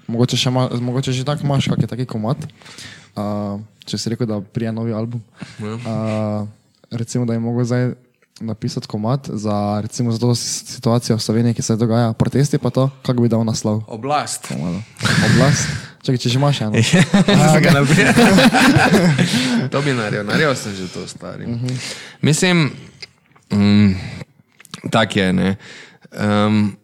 [0.06, 2.38] mogoče, še ma, mogoče že tako imaš kakšen taki komat,
[3.16, 5.22] uh, če si rekel, da prija novi album,
[5.58, 5.74] Ja.
[5.74, 6.48] uh,
[6.90, 7.92] recimo, da je mogel zdaj
[8.40, 12.90] napisati komat za, recimo, za to situacijo v Sloveniji, ki se dogaja, protesti pa to,
[13.02, 13.82] kako bi dal naslov?
[13.86, 14.50] Oblast.
[14.50, 14.82] Malo.
[15.26, 15.68] Oblast.
[16.00, 16.72] Čakaj, če že imaš eno.
[17.52, 18.14] Sem ga napisal.
[19.68, 21.44] to bi naredil, naredil sem že to stari.
[21.44, 21.76] Uh -huh.
[22.22, 22.72] Mislim,
[23.52, 23.94] mm,
[24.90, 25.56] tak je.
[26.12, 26.76] Um,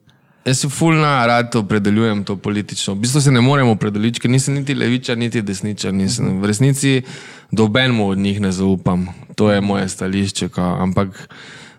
[0.45, 2.95] jaz se fulna rad opredeljujem to politično.
[2.95, 5.95] V bistvu se ne morem opredeliti, ker nisem niti levičar, niti desničar.
[5.95, 6.41] Nisem.
[6.41, 7.03] V resnici
[7.51, 9.07] dobenemu od njih ne zaupam.
[9.35, 10.49] To je moje stališče.
[10.49, 10.77] Kao.
[10.83, 11.29] Ampak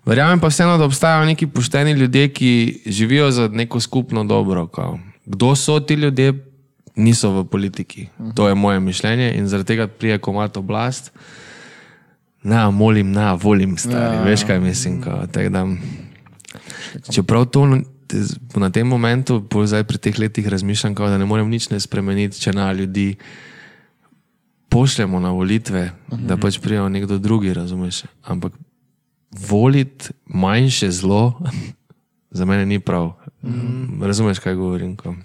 [0.06, 4.68] verjamem pa vseeno, da obstajajo neki pošteni ljudje, ki živijo za neko skupno dobro.
[4.68, 5.00] Kao.
[5.26, 6.34] Kdo so ti ljudje,
[6.96, 8.08] niso v politiki.
[8.36, 11.12] To je moje mišljenje in zaradi tega prije komat oblast.
[12.48, 14.16] Na, molim, na, volim, stari.
[14.16, 15.02] Ja, Veš, kaj mislim.
[15.02, 15.68] Tako da,
[17.12, 17.66] čeprav to
[18.56, 22.39] na tem momentu, zdaj pri teh letih razmišljam, kao, da ne morem nič ne spremeniti,
[22.39, 23.16] če na ljudi
[24.70, 26.26] pošljemo na volitve, uh -huh.
[26.28, 28.04] da pač prijajo nekdo drugi, razumeš.
[28.24, 28.54] Ampak
[29.50, 31.41] voliti manjše zlo
[32.38, 33.06] za mene ni prav.
[33.06, 34.06] Uh -huh.
[34.06, 34.95] Razumeš, kaj govorim?
[34.95, 35.16] Ko?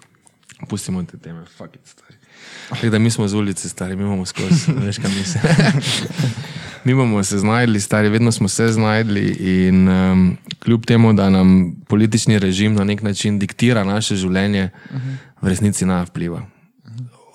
[0.69, 2.15] Pustimo te teme, fuck it, stari.
[2.69, 5.43] Tako da mi smo z ulice, stari, mi bomo skozi, veš, kaj mislim.
[6.85, 11.77] Mi bomo se znašli, stari, vedno smo se znašli, in um, kljub temu, da nam
[11.89, 14.71] politični režim na nek način diktira naše življenje,
[15.43, 16.43] v resnici na vpliva.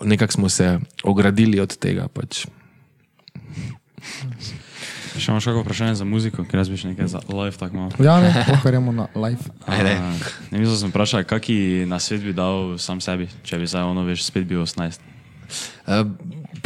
[0.03, 2.07] Nekako smo se ogradili od tega.
[2.07, 2.45] Pač.
[5.17, 7.91] Še imaš kakšno vprašanje za muziko, ker jaz bi še nekaj za live tako malo.
[8.03, 9.49] Ja, ne, lahko gremo na live.
[9.65, 9.95] Ajde.
[9.97, 10.11] A,
[10.51, 14.05] Ne, mislil sem vprašal, kaki na svet bi dal sam sebi, če bi zdaj ono
[14.07, 15.01] veš, spet bil 18.
[15.87, 16.03] Uh,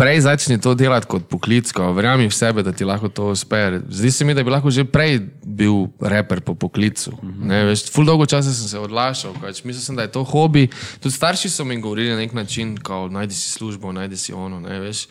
[0.02, 3.86] Prej začni to delati kot poklic, ko verjami v sebe, da ti lahko to uspe.
[3.86, 7.14] Zdi se mi, da bi lahko že prej bil reper po poklicu.
[7.22, 9.62] Ne, veš, ful dolgo časa sem se odlašal, pač.
[9.62, 10.72] mislil sem, da je to hobi.
[11.06, 14.58] Tudi starši so mi govorili na nek način, kao, najdi si službo, najdi si ono.
[14.58, 15.06] Ne, veš.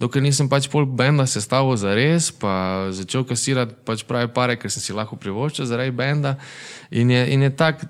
[0.00, 4.72] Dokler nisem pač pol benda sestavil za res, pa začel kasirati pač prave pare, ker
[4.72, 6.38] sem si lahko privoščil zaradi benda.
[6.88, 7.84] In je, in je tako,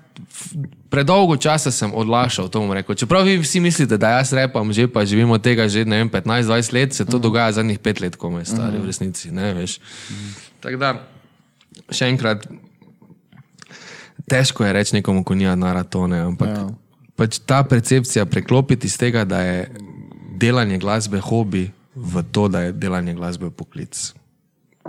[0.91, 2.99] predolgo časa sem odlašal, to bom rekel.
[2.99, 6.11] Čeprav vi vsi mislite, da jaz repam že, pa živimo od tega že ne vem,
[6.11, 9.79] 15-20 let, se to dogaja zadnjih pet let, ko me stari v resnici, ne veš.
[10.59, 10.93] Tako da,
[11.95, 12.43] še enkrat,
[14.27, 16.67] težko je reči nekomu, ko nima naratone, ampak ja.
[17.15, 19.69] pač ta percepcija preklopiti iz tega, da je
[20.41, 24.13] delanje glasbe hobi, v to, da je delanje glasbe poklic.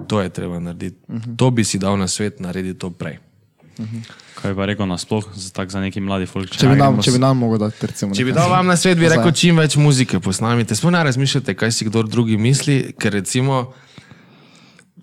[0.06, 0.96] To je treba narediti.
[1.08, 1.36] Uh -huh.
[1.36, 3.18] To bi si dal na svet, naredi to prej.
[4.34, 6.50] Kaj bi pa rekel nasploh za, tak, za neki mladi folk?
[6.50, 8.14] Če bi nam, če bi nam mogel dati, recimo.
[8.16, 10.76] Če bi dal vam na svet, bi rekel, čim več muzike posnamite.
[10.76, 13.72] Sploh ne razmišljate, kaj si kdo drugi misli, ker recimo,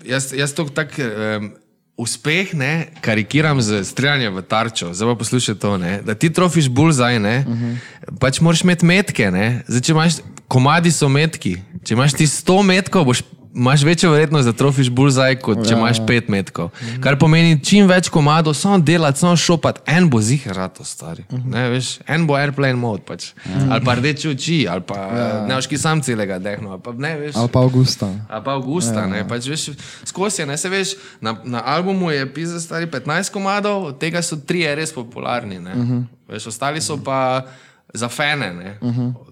[0.05, 0.99] jaz, jaz to tak.
[0.99, 1.55] Um,
[1.99, 6.69] Uspeh, ne, karikiram z streljanjem v tarčo, zdaj pa poslušaj to, ne, da ti trofiš
[6.71, 7.73] bulzaj, ne, uh -huh.
[8.21, 10.13] pač moraš imeti metke, ne, zdaj če imaš,
[10.49, 13.21] komadi so metki, če imaš ti 100 metkov, boš,
[13.55, 16.05] imaš večjo verjetnost, da trofiš bulzaj, kot če Ja, imaš ja.
[16.09, 16.69] 5 metkov.
[17.03, 21.25] Kar pomeni, čim več komadov, samo delati, samo šopati, en bo zihar rato stari.
[21.29, 23.31] Ne, veš, en bo airplane mod, pač.
[23.45, 25.29] ali pa rdeče oči, ali pa ja.
[25.49, 27.37] ne oški sam celega dehno, ali pa ne veš.
[27.37, 28.11] Ali pa avgusta.
[28.29, 29.69] A pa avgusta, ne, pač veš,
[30.09, 34.23] skozi je, ne se veš, na, na albumu je pisa stari 15 komadov, od tega
[34.25, 35.73] so tri res popularni, ne.
[35.73, 36.05] Uh -huh.
[36.33, 37.45] veš, ostali so pa
[37.93, 38.77] za fene, ne.
[38.81, 39.28] Uh -huh.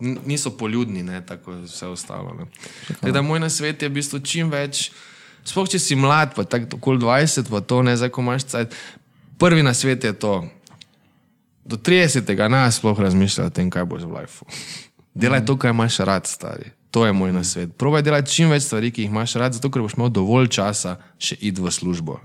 [0.00, 2.34] Niso poljudni, ne, tako vse ostalo.
[2.38, 2.46] ne.
[2.88, 4.90] Tako da moj nasvet je v bistvu čim več,
[5.44, 8.74] sploh če si mlad, pa tako okoli 20, pa to ne, zdaj ko imaš cajt.
[9.40, 10.44] Prvi nasvet je to,
[11.64, 12.48] do 30.
[12.48, 14.48] ne sploh razmišljati o tem, kaj boš v lifeu.
[15.14, 16.72] Delaj to, kar imaš rad, stari.
[16.90, 17.70] To je moj nasvet.
[17.78, 20.96] Probaj delati čim več stvari, ki jih imaš rad, zato ker boš imel dovolj časa
[21.22, 22.18] še iti v službo.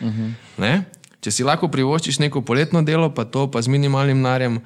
[0.00, 0.12] Uh
[0.58, 0.82] -huh.
[1.20, 4.60] Če si lahko privoščiš neko poletno delo, pa to pa z minimalnim narjem,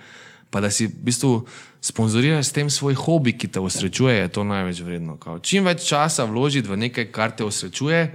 [0.50, 1.46] pa da si v bistvu
[1.80, 5.16] sponzoriraš s tem svoj hobi, ki te osrečuje, je to največ vredno.
[5.16, 5.38] Kao.
[5.38, 8.10] Čim več časa vložiti v nekaj, kar te osrečuje,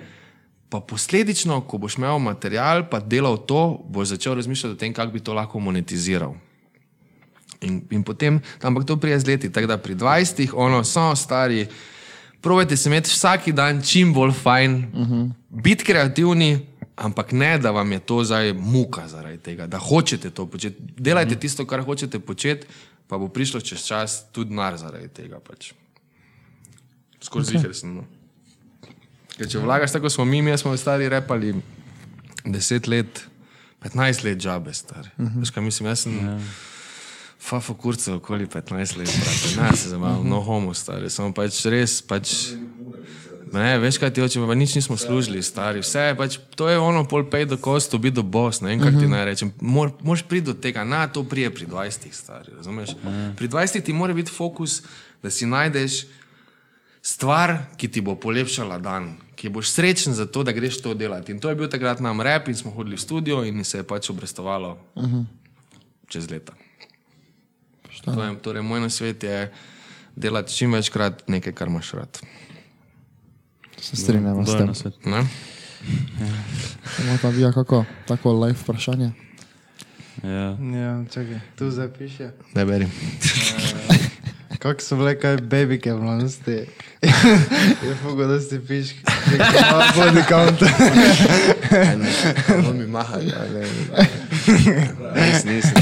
[0.69, 5.15] pa posledično, ko boš imel material, pa delal to, boš začel razmišljati o tem, kako
[5.15, 6.35] bi to lahko monetiziral.
[7.63, 11.65] In, in potem, ampak to prije z leti, tako da pri 20, ono, so stari,
[12.41, 15.31] probajte se imeti vsak dan čim bolj fajn, uh -huh.
[15.49, 20.45] biti kreativni, ampak ne, da vam je to zdaj muka zaradi tega, da hočete to
[20.47, 20.77] početi.
[20.97, 22.67] Delajte tisto, kar hočete početi,
[23.07, 25.39] pa bo prišlo čez čas tudi nar zaradi tega.
[25.39, 25.73] Pač.
[27.21, 27.73] Skozi okay.
[27.73, 27.95] sem.
[27.95, 28.05] No.
[29.35, 31.51] Ker če vlagaš tako, smo mi, mi smo stari repali
[32.45, 33.25] 10 let,
[33.83, 35.09] 15 let džabe, stari.
[35.17, 35.39] Uh -huh.
[35.39, 36.13] Veš, kaj mislim, jaz sem.
[36.13, 36.41] Yeah.
[37.39, 39.71] Fafo kurce, okoli 15 let, brate.
[39.71, 41.09] ne se zabavam, no homo, stari.
[41.09, 42.29] Samo pač res, pač.
[43.55, 45.79] Ne, veš kaj ti hočemo, nič nismo služili, stari.
[45.79, 48.99] Vse, pač, to je ono, pol the cost to be the boss, ne vem, kaj
[48.99, 49.53] ti naj rečem.
[49.61, 52.99] Mor, moraš priti do tega, na to prije pri 20, stari, razumeš?
[53.39, 54.81] Pri 20 ti mora biti fokus,
[55.23, 56.03] da si najdeš
[57.05, 61.31] stvar, ki ti bo polepšala dan, ki boš srečen za to, da greš to delati.
[61.31, 63.87] In to je bil takrat nam rep in smo hodili v studio in se je
[63.87, 65.25] pač obrestovalo uh -huh.
[66.07, 66.53] čez leta.
[68.05, 69.53] Je, torej, moj nasvet je
[70.15, 72.19] delati čim večkrat nekaj, kar imaš rad.
[73.81, 74.93] Se strinjam s tem.
[77.03, 79.11] Imamo pa vi, kako tako live vprašanje.
[80.23, 82.29] Ja, ja čakaj, tu zapiše.
[82.55, 82.91] Ne berim.
[84.59, 86.51] Kako so bile kaj babike v mladosti?
[87.85, 90.61] je fugo, da si piš, kako imaš body count.
[92.63, 93.67] No mi maha, ali
[95.15, 95.73] jaz nisem.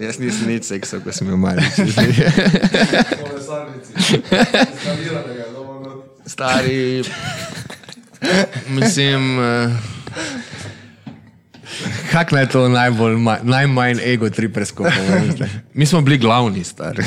[0.00, 1.62] Jaz nisem nič seksal, ko sem imel mali.
[6.28, 7.04] Stari.
[8.68, 9.38] Mislim.
[9.38, 9.72] Uh,
[12.12, 15.22] Kako naj to najbolj, najmanj ego tri preskopamo?
[15.74, 17.02] Mi smo bili glavni, stari.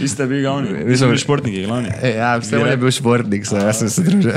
[0.00, 1.88] Vi ste bili glavni, vi ste bili športniki, glavni.
[2.02, 4.30] E, ja, vse je bil športnik, so, jaz sem se družil.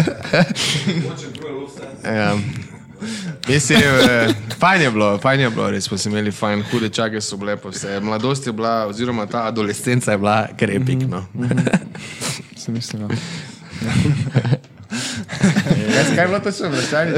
[2.18, 2.38] ja.
[3.48, 4.28] Mislim, eh,
[4.60, 8.00] fajn je bilo, fajn je bilo, res smo imeli fajn, hude čake so bile, vse.
[8.00, 11.00] Mladost je bila, oziroma ta adolescenca je bila krepik.
[11.10, 11.26] No.
[12.58, 13.10] Se mislim, no.
[16.16, 17.14] Kaj je bilo to še vprašanje?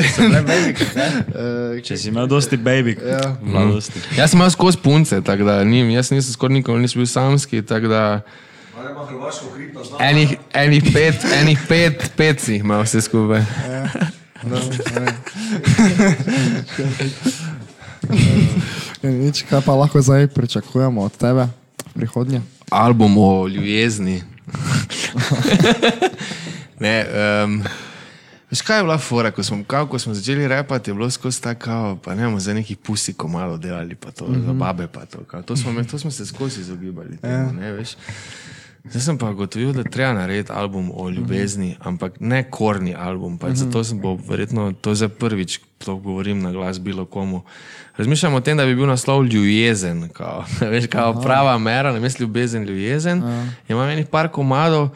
[1.83, 3.35] Če si imel dosti baby, Ja.
[3.41, 3.99] mladosti.
[4.17, 7.61] Jaz sem imel skozi punce, tako da nim, jaz nisem skoraj nikoli nisem bil samski,
[7.65, 8.03] tako da
[9.99, 13.41] enih, enih pet, enih pet, pet si jih imel vse skupaj.
[14.45, 14.55] No,
[14.99, 15.07] ne.
[19.03, 21.47] In Nič, kaj pa lahko zdaj pričakujemo od tebe
[21.91, 22.41] v prihodnje?
[22.69, 24.23] Album o ljubezni.
[26.83, 27.05] ne,
[27.43, 27.63] um,
[28.51, 31.41] veš kaj je bila fora, ko smo, kao, ko smo začeli repati, je bilo skozi
[31.41, 34.45] tako, pa ne vem, za neki pusi komalo delali, pa to, mm -hmm.
[34.45, 35.23] za babe pa to.
[35.23, 37.17] Kao, to, smo, to smo se skozi izogibali.
[37.17, 37.95] Temu, ne, veš.
[38.83, 43.37] Zdaj sem pa ugotovil, da treba narediti album o ljubezni, ampak ne korni album.
[43.39, 47.45] Pač zato sem bo verjetno to za prvič, to govorim na glas bilo komu.
[47.97, 52.25] Razmišljam o tem, da bi bil naslov ljubezen, kao, veš, kao prava mera, ne misli
[52.25, 53.23] ljubezen, ljubezen.
[53.69, 54.89] Imam enih par komadov,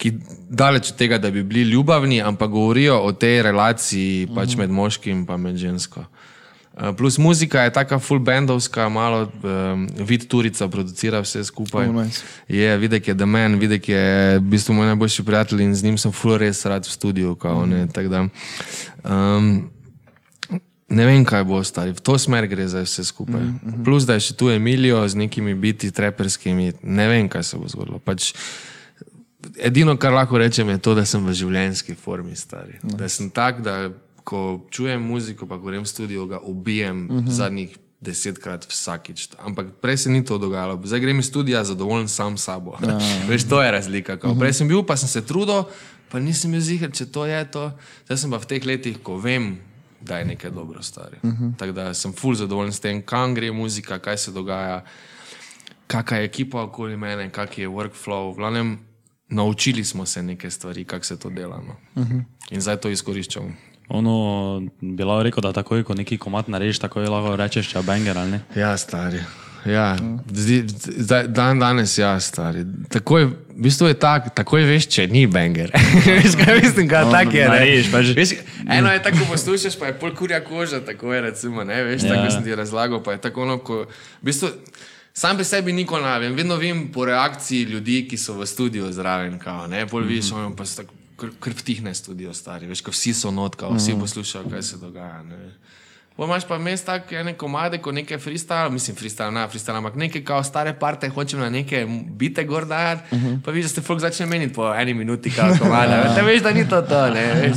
[0.00, 0.14] ki
[0.48, 5.26] daleč od tega, da bi bili ljubavni, ampak govorijo o tej relaciji pač med moškim
[5.28, 6.06] in med žensko.
[6.74, 11.88] Uh, Plus muzika je taka full bandovska, malo um, vid turica producira vse skupaj.
[11.88, 12.22] Oh, nice.
[12.48, 15.98] Je, videk je The Man, videk je v bistvu moj najboljši prijatelj in z njim
[15.98, 17.36] sem full res rad v studiu.
[17.38, 18.26] Kao, ne, tako da,
[19.06, 19.70] um,
[20.88, 23.40] ne vem, kaj bo stari, v to smer gre za vse skupaj.
[23.40, 23.84] Mm -hmm.
[23.84, 27.68] Plus, da je še tu Emilijo z nekimi biti treperskimi, ne vem, kaj se bo
[27.68, 27.98] zgodilo.
[27.98, 28.34] Pač,
[29.58, 32.72] edino, kar lahko rečem, je to, da sem v življenjski formi stari.
[32.82, 32.96] Mm.
[32.96, 33.90] Da sem tak, da
[34.24, 37.30] ko čujem muziko, pa grem v studio, ga ubijem mm -hmm.
[37.30, 39.28] zadnjih desetkrat vsakič.
[39.38, 40.80] Ampak prej se ni to dogajalo.
[40.84, 42.76] Zdaj grem iz studia zadovoljen sam s sabo.
[42.82, 42.98] Ja.
[43.28, 44.16] Veš, to je razlika.
[44.16, 44.34] Kao.
[44.34, 45.64] Prej sem bil, pa sem se trudil,
[46.08, 47.70] pa nisem bil ziger, če to je to.
[48.04, 49.58] Zdaj sem pa v teh letih, ko vem,
[50.04, 51.16] da je nekaj dobro stari.
[51.22, 51.56] Uh -huh.
[51.56, 54.84] Tako da sem full zadovoljen s tem, kam gre muzika, kaj se dogaja,
[55.86, 58.32] kakšna je ekipa okoli mene, kak je workflow.
[58.32, 58.78] V glavnem,
[59.28, 61.62] naučili smo se neke stvari, kako se to dela.
[61.66, 62.02] No.
[62.02, 62.22] Uh -huh.
[62.50, 63.52] In zdaj to izkoriščamo.
[63.88, 67.82] Ono, bi lahko rekel, da takoj, ko neki komat narediš, takoj lahko rečeš, če je
[67.82, 68.40] banger ali ne.
[68.56, 69.20] Ja, stari.
[69.64, 69.96] Ja,
[70.32, 70.64] zdi,
[70.96, 72.64] zdaj, dan danes, ja, stari.
[72.88, 75.72] Takoj, v bistvu je tak, takoj veš, če ni banger.
[76.08, 77.44] veš, kaj mislim, kaj No, tak je.
[77.48, 78.34] narediš, pač- Veš,
[78.68, 82.08] eno je tako poslušaš, pa je pol kurja koža, tako je recimo, ne, veš, ja.
[82.08, 82.14] Ja.
[82.16, 83.84] tako sem ti razlagal, pa je tako ono, ko,
[84.20, 84.52] v bistvu,
[85.16, 88.92] sam pri sebi nikoli ne vem, vedno vem po reakciji ljudi, ki so v studiu
[88.92, 90.56] zraven, kao, ne, pol mm -hmm.
[90.56, 94.00] pa se tako kr- krptihne studio stari, veš, ko vsi so notka, vsi -hmm.
[94.00, 95.52] poslušajo, kaj se dogaja, ne.
[96.16, 100.24] Pomaž pa mes tako ene komade, ko nekaj freestyle, mislim freestyle, ne freestyle, ampak neke
[100.24, 103.42] kao stare parte, hočem na neke bite gor dajati, uh -huh.
[103.44, 106.14] pa vidiš, da se folk začne meniti po eni minuti, kao komada.
[106.14, 107.56] Te veš, da ni to to, ne, veš.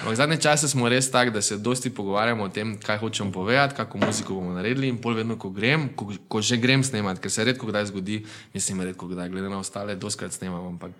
[0.00, 3.74] Ampak zadnje čase smo res tak, da se dosti pogovarjamo o tem, kaj hočemo povedati,
[3.74, 7.30] kako muziko bomo naredili in pol vedno, ko grem, ko, ko že grem snemati, ker
[7.30, 10.90] se redko kdaj zgodi, mislim, redko kdaj, glede na ostale, doskrat snemam, ampak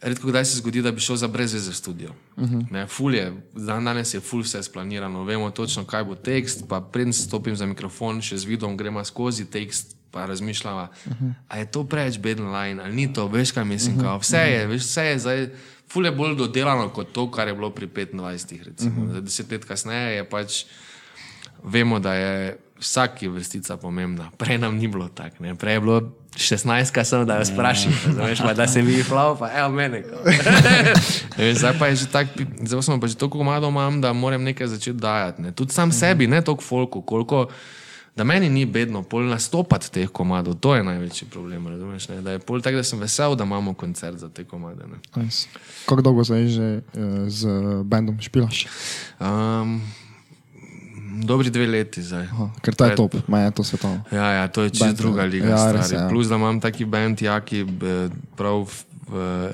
[0.00, 2.10] redko kdaj se zgodi, da bi šel za brez veze v studio.
[2.36, 2.86] Uh -huh.
[2.88, 7.12] Ful je, dan danes je ful vse splanirano, vemo točno, kaj bo tekst, pa preden
[7.12, 9.96] stopim za mikrofon, še z vidom gremo skozi tekst.
[10.10, 11.32] Pa razmišljamo, uh -huh.
[11.48, 13.96] ali je to preveč beden line ali ni to, veš kaj mislim.
[13.96, 14.20] Uh -huh.
[14.20, 15.48] Vse je, veš, vse je zdaj,
[15.88, 18.64] ful je bolj dodelano kot to, kar je bilo pri 25.
[18.64, 19.02] Recimo.
[19.02, 19.20] Uh -huh.
[19.20, 20.64] Deset let kasneje je pač,
[21.64, 24.30] vemo, da je vsaki vrstica pomembna.
[24.36, 27.92] Prej nam ni bilo tako, prej je bilo 16, kaj sem, da vas sprašim,
[28.38, 28.54] ja.
[28.54, 30.04] da se mi flav, pa evo mene.
[31.58, 32.30] zdaj pa je že tako,
[32.62, 35.42] zdaj smo pa že toliko komado imam, da moram nekaj začeti dajati.
[35.42, 35.52] Ne.
[35.52, 35.98] Tudi sam mm -hmm.
[35.98, 37.46] sebi, ne toliko folku, koliko.
[38.16, 41.66] Da meni ni bedno pol nastopati teh komadov, to je največji problem.
[41.66, 42.20] Razumeš, ne?
[42.20, 44.84] da je pol tako, da sem vesel, da imamo koncert za te komade.
[45.16, 45.48] Nice.
[45.86, 47.48] Kako dolgo zdaj že uh, z
[47.84, 48.66] bendom špilaš?
[49.20, 49.80] Um,
[51.26, 52.26] Dobri dve leti zdaj.
[52.32, 54.02] Aha, ker to je top, ima je to svetovno.
[54.12, 55.48] Ja, ja, to je čisto druga liga.
[55.48, 56.08] Ja, res, ja.
[56.08, 57.66] Plus, da imam taki bend, jaki
[58.36, 58.68] prav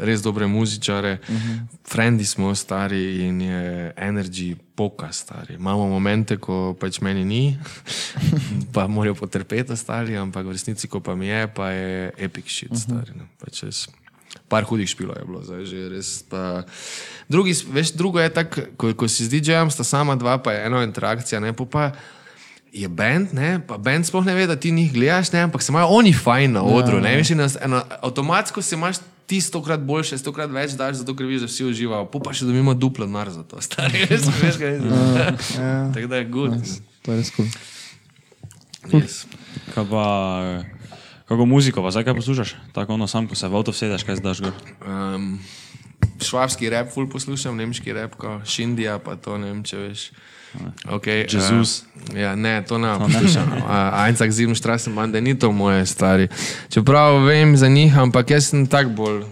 [0.01, 1.61] res dobre muzičare, uh -huh.
[1.89, 5.55] frendi smo stari in je energy poka stari.
[5.55, 7.59] Imamo momente, ko pač meni ni,
[8.73, 12.71] pa morajo potrpeti ostali, ampak v resnici, ko pa mi je, pa je epic shit
[12.71, 12.83] uh -huh.
[12.83, 13.13] stari.
[13.15, 13.25] No.
[13.39, 13.65] Pač
[14.49, 16.11] par hudih špilov je bilo, zdaj že res.
[16.31, 16.63] Pa...
[17.29, 20.67] Drugi, veš, drugo je tako, ko, ko si z DJ-jem, sta sama dva, pa je
[20.67, 21.93] ena interakcija, ne pa.
[22.77, 23.33] Je bend,
[23.65, 26.59] pa bend sploh ne ve, da ti njih gledaš, ne, ampak se imajo oni fajn
[26.59, 27.01] na odru.
[27.01, 31.27] Ja, veš, eno, eno, avtomatsko se imaš ti stokrat boljše, stokrat več daš, zato ker
[31.27, 32.07] vidiš, da vsi uživajo.
[32.13, 34.07] Pa pa še dobimo duplo nar za to, stari.
[34.11, 34.93] Veš, veš, kaj je to.
[34.93, 35.27] Ja,
[35.57, 35.73] ja.
[35.97, 36.59] Tako da je good.
[36.59, 36.79] Nice.
[37.07, 37.49] To je res kul.
[38.87, 39.03] Cool.
[39.03, 39.25] Yes.
[39.75, 40.07] Kaj pa,
[41.29, 42.55] kako muziko, pa zdaj kaj poslušaš?
[42.73, 44.53] Tako ono sam, ko se v avto vsedeš, kaj zdaš gor?
[44.87, 45.39] Um,
[46.23, 50.11] švabski rap, ful poslušam, nemški rap, ko Šindija, pa to ne vem, če veš.
[50.89, 51.85] Okay, Jezus.
[52.11, 53.51] Uh, ja, ne, to ne poslušam.
[53.93, 56.29] Ajncak zim štrasen manj, da ni to moje stari.
[56.73, 59.25] Čeprav vem za njih, ampak jaz sem tak bolj.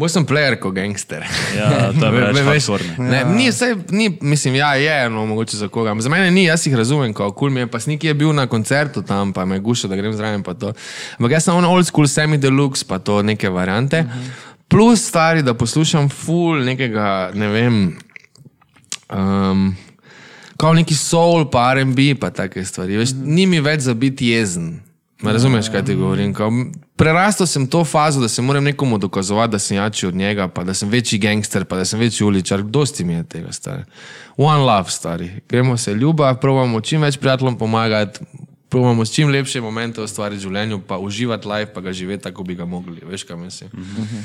[0.00, 1.26] Bolj sem player kot gangster.
[1.52, 3.26] Ja, to je več ne, ja.
[3.28, 5.92] ni, saj, ni, mislim, ja, je eno, mogoče za koga.
[6.00, 7.68] Za mene ni, jaz jih razumem, kako kul cool mi je.
[7.68, 10.40] Pa sniki je bil na koncertu tam, pa me guša, da grem zraven.
[10.40, 14.00] Ampak jaz sem on old school, semi deluxe, pa to neke variante.
[14.00, 14.56] Uh -huh.
[14.68, 17.98] Plus stari, da poslušam full nekega, ne vem,
[19.12, 19.74] um,
[20.56, 22.96] kot neki soul, pa RB, pa take stvari.
[22.96, 23.26] Veš, -huh.
[23.26, 24.80] Ni mi več za biti jezen.
[25.22, 26.34] Me razumeš, kaj ti govorim?
[26.34, 26.50] Kao,
[26.96, 30.64] prerastel sem to fazo, da se moram nekomu dokazovati, da sem jači od njega, pa
[30.64, 32.62] da sem večji gangster, pa da sem večji uličar.
[32.62, 33.82] Dosti mi je tega, stari.
[34.36, 35.30] One love, stari.
[35.48, 38.20] Gremo se ljuba, probamo čim več prijateljem pomagati,
[38.68, 42.42] probamo s čim lepše momente ustvariti v življenju, pa uživati life, pa ga živeti tako,
[42.42, 43.02] bi ga mogli.
[43.06, 43.70] Veš, kaj mislim?
[43.72, 44.22] Mm -hmm.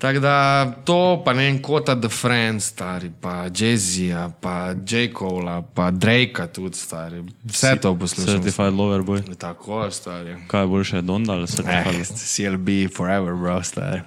[0.00, 5.12] Tako da to, pa ne vem, kot The Friends, stari, pa Jay-Z, pa J.
[5.12, 7.24] Cole, pa Drake, tudi stari.
[7.44, 8.34] Vse to poslušam.
[8.34, 9.36] Certified Lover Boy.
[9.38, 10.36] Tako, stari.
[10.46, 12.00] Kaj je boljše, Donda ali Certified?
[12.00, 14.00] Eh, CLB, Forever, bro, stari.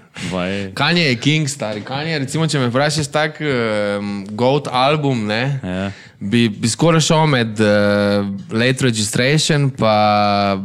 [0.74, 1.82] Kanye je King, stari.
[1.82, 5.60] Kanye, recimo, če me vprašaš tak um, Goat album, ne?
[5.64, 5.92] Yeah.
[6.24, 6.30] Ja.
[6.30, 10.58] Bi, bi skoraj šel med uh, Late Registration pa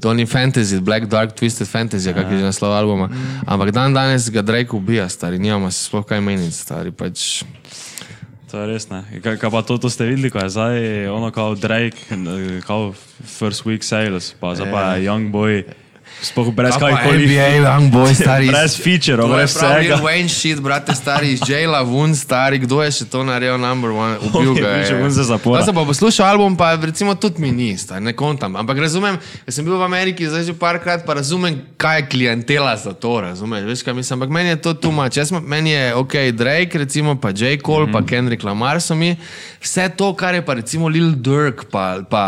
[0.00, 2.16] Tony Fantasy, Black Dark Twisted Fantasy, yeah.
[2.16, 3.06] kak je že naslov albuma.
[3.06, 3.44] Mm.
[3.46, 6.90] Ampak dan danes ga Drake ubija, stari, nima se sploh kaj meniti, stari.
[6.90, 7.44] Pač...
[8.50, 8.88] To je res.
[8.88, 12.16] Kaj, kaj pa to, to ste videli, ko je zdaj ono kao Drake,
[12.66, 12.94] kao
[13.24, 14.72] First Week Sales, pa zdaj yeah.
[14.72, 15.12] pa ja.
[15.12, 15.83] Young Boy.
[16.22, 17.26] Sploh brez kakorkoli.
[17.26, 18.48] NBA, young boy, stari.
[18.48, 19.98] brez feature, brez vsega.
[20.04, 24.16] Wayne shit, brate, stari iz jaila, vun, stari, kdo je še to naredil, number one,
[24.30, 24.86] ubil ga je.
[24.92, 25.58] Če vun za zapor.
[25.58, 28.56] Jaz sem pa poslušal album, pa recimo tudi mi ni, stari, ne kontam.
[28.60, 32.72] Ampak razumem, jaz sem bil v Ameriki zdaj že parkrat, pa razumem, kaj je klientela
[32.80, 34.20] za to, razumem, veš kaj mislim.
[34.20, 35.18] Ampak meni je to tumač.
[35.44, 37.58] Meni je, ok, Drake, recimo, pa J.
[37.60, 38.00] Cole, mm -hmm.
[38.00, 39.16] pa Kendrick Lamar so mi.
[39.60, 42.00] Vse to, kar je pa recimo Lil Durk, pa...
[42.10, 42.24] pa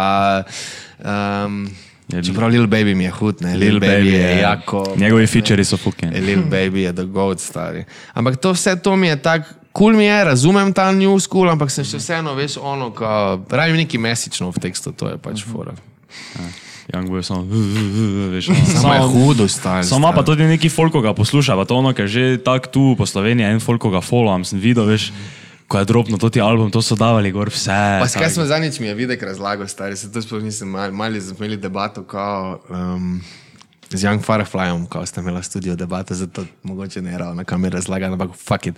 [1.01, 1.67] um,
[2.07, 3.57] Čeprav Lil Baby mi je hud, ne?
[3.57, 4.95] Lil, Lil Baby, baby je jako.
[4.97, 6.13] Njegovi featuri so fucking.
[6.27, 7.85] Lil Baby je the goat stari.
[8.15, 11.51] Ampak to vse to mi je tako, kul cool mi je, razumem ta new school,
[11.51, 15.43] ampak sem še vseeno, veš, ono, ko pravim neki mesično v tekstu, to je pač
[15.45, 15.75] fora.
[16.39, 16.47] Ja.
[16.95, 17.43] Young boy, samo,
[18.35, 18.61] veš, no.
[18.71, 19.85] samo je hudo stari.
[19.85, 23.03] Samo pa tudi neki folk ga posluša, pa to ono, ker že tak tu po
[23.03, 25.11] Sloveniji en folk ga follow, sem videl, veš.
[25.11, 27.99] Mm ko je drobno to ti album, to so davali gor vse.
[28.01, 31.23] Pa skaj smo zadnjič mi je videk razlagal, stari se to sploh nisem mali, mali
[31.39, 33.21] imeli debato kao, um,
[33.91, 38.13] z Young Fireflyom, ko ste imeli studio debate, zato mogoče ne ravno na kameri razlagal,
[38.13, 38.75] ampak fuck it.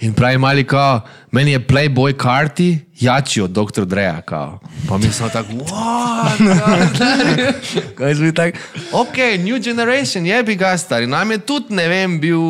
[0.00, 1.00] In pravi mali kao,
[1.30, 3.84] meni je Playboy Carti jači od Dr.
[3.84, 4.60] Dreja, kao.
[4.88, 6.38] Pa mi smo tako, what?
[7.98, 8.58] Kaj smo tako,
[8.92, 12.40] ok, new generation, je bi ga stari, nam je tudi, ne vem, bil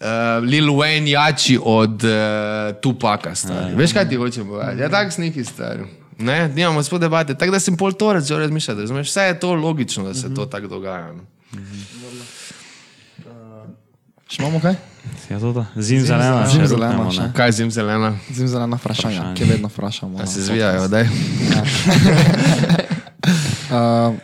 [0.00, 2.10] uh, Lil Wayne jači od uh,
[2.80, 3.32] Tupaka.
[3.48, 4.80] Ja, Veš, kaj ti hoče povedati?
[4.80, 5.84] Ja, tak sniki stari.
[6.18, 7.34] Ne, nimamo spod debate.
[7.34, 9.02] Tako da sem pol to razmišljal, razmišljal.
[9.02, 10.36] Vse je to logično, da se mm -hmm.
[10.36, 11.12] to tako dogaja.
[11.12, 11.20] Mm
[11.52, 12.50] -hmm.
[14.30, 14.74] Še imamo kaj?
[15.30, 15.64] Ja, to da.
[15.76, 17.24] Zim zelena, Zim še zelena še.
[17.34, 18.12] Kaj zim zelena?
[18.30, 19.36] Zim zelena vprašanja, Vprašanje.
[19.36, 20.18] ki vedno vprašamo.
[20.18, 21.08] A na se zvijajo, daj.
[23.70, 24.14] Uh,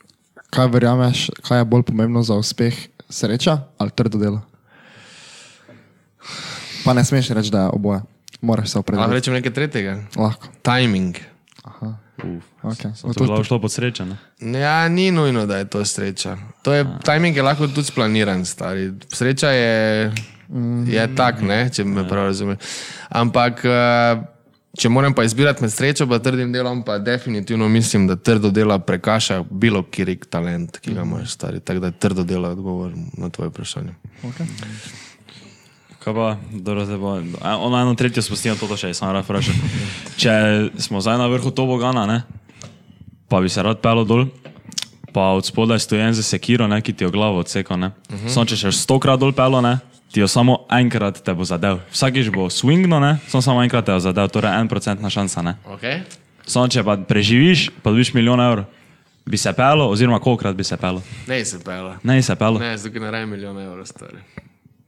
[0.54, 2.74] kaj verjameš, kaj je bolj pomembno za uspeh?
[3.06, 4.55] Sreča ali trdo delo?
[6.86, 8.00] Pa ne smeš reči, da je oboje.
[8.40, 9.14] Moraš se Lahko opredeliti.
[9.14, 9.98] rečem nekaj tretjega.
[10.16, 10.48] Lahko.
[10.62, 11.16] Timing.
[12.62, 12.90] Okay.
[13.02, 14.16] To je bilo šlo pod srečo, ne?
[14.60, 16.36] Ja, ni nujno, da je to sreča.
[16.62, 18.92] To je, timing je lahko tudi splaniran, stari.
[19.12, 20.12] Sreča je,
[20.86, 22.58] je tak, ne, če me prav razumeš.
[23.08, 24.22] Ampak, eh,
[24.78, 28.78] če moram pa izbirati med srečo in trdim delom, pa definitivno mislim, da trdo dela
[28.78, 31.60] prekaša bilo kjer talent, ki ga imaš, stari.
[31.60, 33.94] Tako da je trdo delo odgovor na tvoje vprašanje.
[34.22, 34.46] Okay.
[36.06, 37.18] Kaj pa, dobro, zdaj bo.
[37.42, 39.56] a, Ono eno tretjo spustimo, to še samo rad vprašam.
[40.22, 40.30] Če
[40.78, 42.20] smo zdaj na vrhu tobogana, ne,
[43.26, 44.28] pa bi se rad pelo dol,
[45.10, 47.90] pa od spodaj stojen za sekiro, ne, ki ti jo glavo odseka, ne.
[48.06, 48.28] Uh -huh.
[48.30, 49.80] Samo če še stokrat dol pelo, ne,
[50.14, 51.82] ti jo samo enkrat te bo zadev.
[51.90, 55.56] Vsakiš bo swingno, ne, samo, samo enkrat te bo zadev, torej en procentna šansa, ne.
[55.66, 56.06] Okay?
[56.46, 58.64] Samo če pa preživiš, pa dobiš milijon evrov,
[59.26, 61.02] bi se pelo, oziroma kolikrat bi se pelo.
[61.26, 61.98] Ne se pela.
[62.02, 62.58] Ne, se pelo.
[62.58, 64.22] Ne, zdaj ne rajem milijon evrov, stari.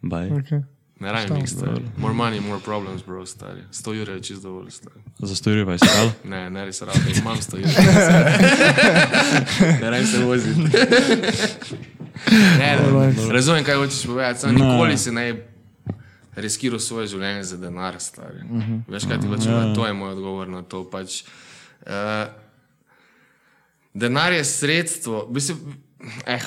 [0.02, 0.30] Baj.
[0.30, 0.77] Okay.
[1.00, 1.82] Ne rajem jih, stari.
[1.96, 3.62] More money, more problems, bro, stari.
[3.72, 5.00] 100 jurjev je čisto dovolj, stari.
[5.18, 6.12] Za sto jurjev pa je se pelo.
[6.24, 7.74] Ne, ne res rado, imam 100 jurjev.
[9.82, 10.60] ne rajem se voziti.
[12.58, 15.28] ne, ne, razumem, kaj hočeš povedati, samo nikoli si ne
[16.36, 18.42] riskiral svoje življenje za denar, stari.
[18.88, 20.84] Veš, kaj ti hočeš povedati, to je moj odgovor na to.
[20.90, 21.22] Pač,
[21.86, 22.26] uh,
[23.94, 25.74] denar je sredstvo, bistvu,
[26.26, 26.42] eh,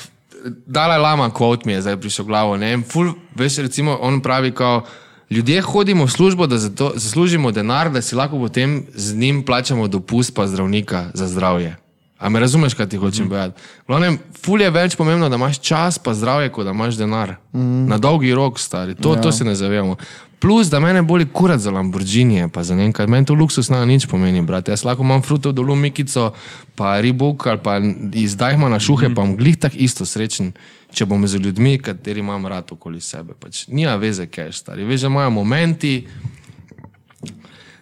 [0.65, 2.57] Dalaj Lama, kvot mi je zdaj prišel v glavo.
[2.57, 2.77] Ne?
[2.87, 4.83] Ful, veš, recimo, on pravi, kao,
[5.29, 9.87] ljudje hodimo v službo, da zato, zaslužimo denar, da si lahko potem z njim plačamo
[9.87, 11.75] dopust pa zdravnika za zdravje.
[12.21, 13.61] A me razumeš, kaj ti hočem povedati?
[13.89, 14.17] Mm.
[14.43, 17.35] Ful je več pomembno, da imaš čas pa zdravje, kot da imaš denar.
[17.53, 17.87] Mm.
[17.89, 18.95] Na dolgi rok, stari.
[18.95, 19.21] To, ja.
[19.21, 19.95] to se ne zavedamo.
[20.41, 23.07] Plus, da mene boli kurat za Lamborghini, pa za nekaj.
[23.07, 24.71] Meni to luksus na nič pomeni, brat.
[24.73, 26.31] Jaz lahko imam frutov dolu Mikico,
[26.75, 27.77] pa Ribuk ali pa
[28.13, 29.15] izdajmo na šuhe, mm.
[29.15, 30.49] pa bom glih tak isto srečen,
[30.89, 33.37] če bom z ljudmi, kateri imam rad okoli sebe.
[33.37, 34.87] Pač, nima veze, kaj je stari.
[34.89, 36.07] Veš, imajo momenti,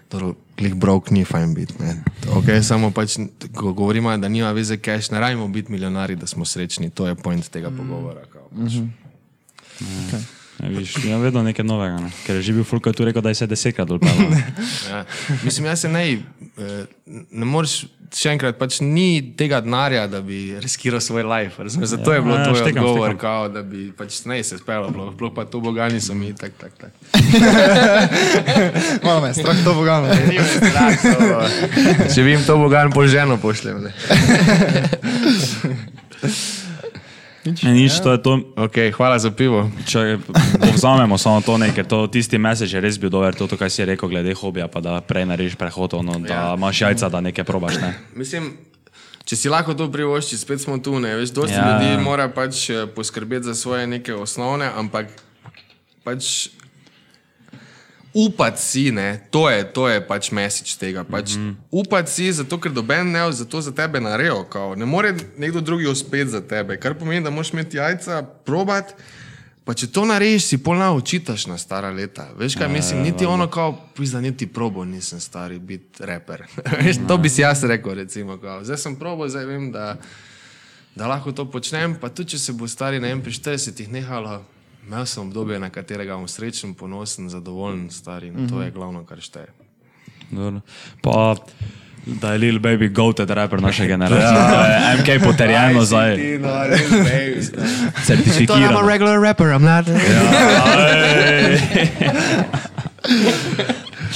[0.09, 1.73] Dobro, Glih brok ni fajn biti.
[2.33, 3.19] Okay, samo pač,
[3.55, 6.89] ko govorimo, da nima veze cash, ne rajmo biti milijonari, da smo srečni.
[6.89, 8.25] To je point tega pogovora.
[8.33, 8.81] Kao, pač.
[10.11, 10.19] Ja,
[10.67, 12.11] viš, ja, vedno nekaj novega, ne?
[12.25, 13.99] ker je že bil Fulko tu rekel, da je se desetkrat dol.
[14.89, 15.05] Ja.
[15.43, 16.17] Mislim, jaz se ne, eh,
[17.31, 17.85] ne moreš,
[18.15, 21.63] še enkrat, pač ni tega denarja, da bi riskiral svoj life.
[21.63, 21.87] Razumeš?
[21.93, 23.19] Zato je bilo Ja, to štekam, odgovor, štekam.
[23.21, 26.71] kao, da bi pač ne se spelo, sploh pa to bogani so mi tak, tak,
[26.81, 26.91] tak.
[29.03, 30.07] Malo me strah to bogano.
[32.15, 33.85] Če bi jim to bogan po ženo pošljem.
[37.45, 37.55] Ne?
[37.63, 38.31] Ne, nič, to je to.
[38.57, 39.71] Okay, hvala za pivo.
[39.85, 40.19] Če
[40.59, 43.69] povzamemo samo to, ne, ker to tisti message je res bil dober, to, to kaj
[43.69, 46.53] si rekel glede hobija, pa da prej narediš prehod, ono, da Ja.
[46.53, 47.79] imaš jajca, da nekaj probaš.
[47.79, 47.93] Ne.
[48.13, 48.53] Mislim,
[49.23, 50.99] če si lahko to privoščiš, spet smo tu.
[50.99, 51.15] Ne?
[51.15, 51.63] Veš, dosti Ja.
[51.63, 51.71] ja.
[51.71, 55.07] ljudi mora pač eh, poskrbeti za svoje neke osnovne, ampak
[56.03, 56.49] pač
[58.25, 59.27] upati si, ne?
[59.31, 61.03] to je, to je pač mesič tega.
[61.03, 61.55] Pač mm -hmm.
[61.71, 64.43] Upati si, zato ker doben ne zato za tebe narejo.
[64.43, 64.75] Kao.
[64.75, 68.95] Ne more nekdo drugi uspeti za tebe, kar pomeni, da moraš imeti jajca, probat.
[69.69, 72.23] Pa če to narediš, si polna učitaš na stara leta.
[72.37, 76.43] Veš kaj mislim, niti ono kao, pizda, niti probo nisem stari biti reper.
[76.81, 78.37] Veš, to bi si jaz rekel, recimo.
[78.37, 78.63] Kao.
[78.63, 79.97] Zdaj sem probo, zdaj vem, da,
[80.95, 81.95] da lahko to počnem.
[82.01, 84.41] Pa tudi, če se bo stari, pri 40-ih nehalo,
[84.89, 88.27] imel sem obdobje, na katerega bom srečen, ponosen, zadovoljen, stari.
[88.33, 89.53] In to je glavno, kar šteje.
[90.31, 90.61] Dobro.
[91.05, 91.35] Pa,
[92.05, 94.33] da je Lil Baby goated rapper naše generacije.
[94.33, 94.97] Ja.
[94.97, 96.17] MK potrjeno zdaj,
[98.05, 98.89] certificiran.
[98.89, 99.85] regular rapper, I'm not.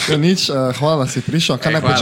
[0.09, 1.57] Ja, nič, uh, hvala, da si prišel.
[1.57, 1.97] Kaj Ej, naj?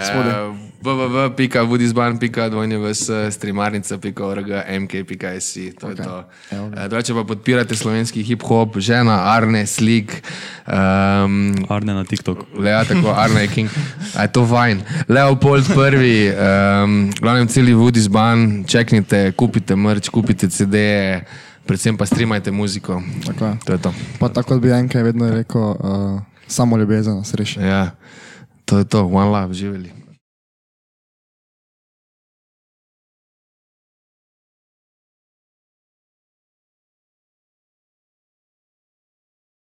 [0.00, 0.48] Spodaj.
[0.48, 4.46] Uh, www.budizban.dvojnjevs, streamarnica.org,
[4.80, 6.04] mk.si, to je Okej.
[6.04, 6.24] to.
[6.50, 6.82] Evo ga.
[6.82, 10.22] Eh, Drugače pa podpirate slovenski hip-hop, žena, Arne, Slik,
[10.66, 12.46] um, Arne na TikToku.
[12.58, 13.70] Lea, tako Arne je King.
[14.16, 14.82] A je to fajn.
[15.08, 21.24] Leopold prvi, um, glavnem celi Budizban, čeknite, kupite mrč, kupite CD-je,
[21.66, 23.02] predvsem pa streamajte muziko.
[23.26, 23.56] Tako je.
[23.64, 23.94] To je to.
[24.18, 25.76] Pa tako bi enkrat vedno rekel, uh,
[26.46, 27.60] samo ljubezen, sreča.
[27.60, 27.90] Ja,
[28.64, 30.01] to je to, one love, živeli.